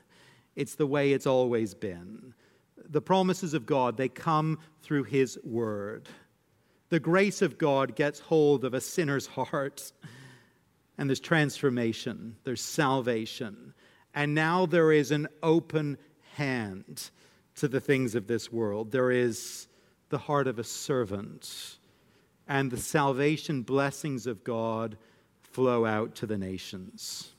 It's 0.57 0.75
the 0.75 0.87
way 0.87 1.13
it's 1.13 1.25
always 1.25 1.73
been 1.73 2.33
the 2.77 3.01
promises 3.01 3.53
of 3.53 3.65
God, 3.65 3.97
they 3.97 4.09
come 4.09 4.59
through 4.81 5.03
His 5.03 5.37
Word. 5.43 6.07
The 6.89 6.99
grace 6.99 7.41
of 7.41 7.57
God 7.57 7.95
gets 7.95 8.19
hold 8.19 8.63
of 8.65 8.73
a 8.73 8.81
sinner's 8.81 9.27
heart, 9.27 9.91
and 10.97 11.09
there's 11.09 11.19
transformation, 11.19 12.35
there's 12.43 12.61
salvation. 12.61 13.73
And 14.13 14.33
now 14.33 14.65
there 14.65 14.91
is 14.91 15.11
an 15.11 15.27
open 15.43 15.97
hand 16.35 17.09
to 17.55 17.67
the 17.67 17.81
things 17.81 18.15
of 18.15 18.27
this 18.27 18.51
world. 18.51 18.91
There 18.91 19.11
is 19.11 19.67
the 20.09 20.17
heart 20.17 20.47
of 20.47 20.59
a 20.59 20.63
servant, 20.63 21.77
and 22.47 22.69
the 22.71 22.77
salvation 22.77 23.63
blessings 23.63 24.27
of 24.27 24.43
God 24.43 24.97
flow 25.41 25.85
out 25.85 26.15
to 26.15 26.25
the 26.25 26.37
nations. 26.37 27.31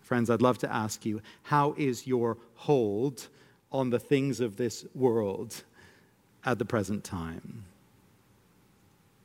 Friends, 0.00 0.30
I'd 0.30 0.42
love 0.42 0.58
to 0.58 0.72
ask 0.72 1.04
you 1.04 1.20
how 1.42 1.74
is 1.76 2.06
your 2.06 2.38
hold 2.54 3.28
on 3.72 3.90
the 3.90 3.98
things 3.98 4.40
of 4.40 4.56
this 4.56 4.84
world 4.94 5.64
at 6.44 6.58
the 6.58 6.64
present 6.64 7.02
time? 7.02 7.64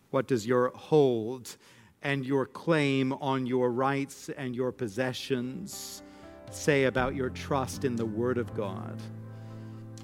What 0.10 0.28
does 0.28 0.48
your 0.48 0.70
hold 0.70 1.58
and 2.02 2.26
your 2.26 2.46
claim 2.46 3.14
on 3.14 3.46
your 3.46 3.72
rights 3.72 4.30
and 4.38 4.56
your 4.56 4.72
possessions 4.72 6.02
say 6.50 6.86
about 6.86 7.16
your 7.16 7.30
trust 7.30 7.84
in 7.84 7.96
the 7.96 8.06
Word 8.06 8.38
of 8.38 8.54
God, 8.56 9.02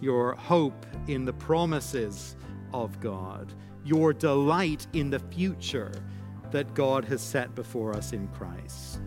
your 0.01 0.35
hope 0.35 0.85
in 1.07 1.23
the 1.23 1.33
promises 1.33 2.35
of 2.73 2.99
God, 2.99 3.53
your 3.85 4.11
delight 4.11 4.87
in 4.93 5.09
the 5.09 5.19
future 5.19 5.91
that 6.51 6.73
God 6.73 7.05
has 7.05 7.21
set 7.21 7.55
before 7.55 7.95
us 7.95 8.11
in 8.11 8.27
Christ? 8.29 8.99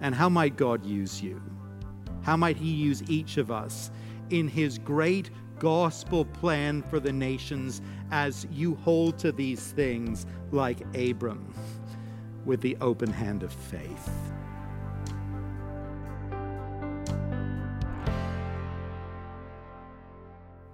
And 0.00 0.14
how 0.14 0.28
might 0.28 0.56
God 0.56 0.84
use 0.84 1.22
you? 1.22 1.40
How 2.26 2.36
might 2.36 2.56
He 2.56 2.72
use 2.72 3.04
each 3.08 3.36
of 3.36 3.52
us 3.52 3.92
in 4.30 4.48
His 4.48 4.78
great 4.78 5.30
gospel 5.60 6.24
plan 6.24 6.82
for 6.82 6.98
the 6.98 7.12
nations 7.12 7.80
as 8.10 8.48
you 8.50 8.74
hold 8.74 9.16
to 9.20 9.30
these 9.30 9.70
things 9.70 10.26
like 10.50 10.80
Abram 10.96 11.54
with 12.44 12.60
the 12.62 12.76
open 12.80 13.12
hand 13.12 13.44
of 13.44 13.52
faith? 13.52 14.10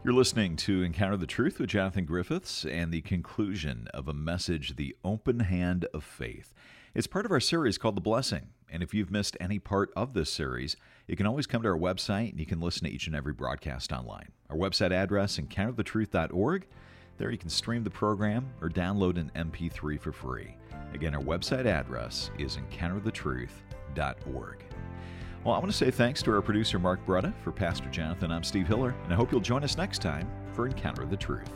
You're 0.05 0.15
listening 0.15 0.57
to 0.57 0.83
Encounter 0.83 1.19
the 1.19 1.27
Truth 1.27 1.61
with 1.61 1.69
Jonathan 1.69 2.07
Griffiths 2.07 2.65
and 2.65 2.91
the 2.91 3.03
conclusion 3.03 3.89
of 3.93 4.09
a 4.09 4.15
message, 4.15 4.77
The 4.77 4.97
Open 5.05 5.41
Hand 5.41 5.85
of 5.93 6.03
Faith. 6.03 6.55
It's 6.95 7.07
part 7.07 7.27
of 7.27 7.31
our 7.31 7.41
series 7.41 7.77
called 7.77 7.97
The 7.97 8.01
Blessing. 8.01 8.49
And 8.73 8.83
if 8.83 8.95
you've 8.95 9.11
missed 9.11 9.37
any 9.39 9.59
part 9.59 9.93
of 9.95 10.15
this 10.15 10.31
series, 10.31 10.77
you 11.07 11.15
can 11.15 11.27
always 11.27 11.47
come 11.47 11.63
to 11.63 11.69
our 11.69 11.79
website 11.79 12.31
and 12.31 12.41
you 12.41 12.47
can 12.47 12.61
listen 12.61 12.85
to 12.85 12.91
each 12.91 13.07
and 13.07 13.15
every 13.15 13.35
broadcast 13.35 13.93
online. 13.93 14.33
Our 14.49 14.57
website 14.57 14.93
address, 14.93 15.39
encounterthetruth.org. 15.39 16.67
There 17.19 17.31
you 17.31 17.39
can 17.39 17.51
stream 17.51 17.85
the 17.85 17.91
program 17.91 18.49
or 18.63 18.71
download 18.71 19.19
an 19.19 19.31
MP3 19.37 20.01
for 20.01 20.13
free. 20.13 20.57
Again, 20.95 21.15
our 21.15 21.23
website 21.23 21.67
address 21.67 22.31
is 22.39 22.57
encounterthetruth.org. 22.57 24.65
Well, 25.45 25.55
I 25.55 25.59
want 25.59 25.71
to 25.71 25.77
say 25.77 25.91
thanks 25.91 26.23
to 26.23 26.33
our 26.33 26.41
producer, 26.41 26.79
Mark 26.79 27.05
Brutta, 27.05 27.35
for 27.43 27.53
Pastor 27.53 27.91
Jonathan. 27.91 28.31
I'm 28.31 28.45
Steve 28.45 28.69
Hiller, 28.69 28.95
and 29.05 29.13
I 29.13 29.17
hope 29.17 29.33
you'll 29.33 29.41
join 29.41 29.65
us 29.65 29.77
next 29.77 30.01
time 30.01 30.31
for 30.55 30.67
Encounter 30.67 31.05
the 31.05 31.17
Truth. 31.17 31.51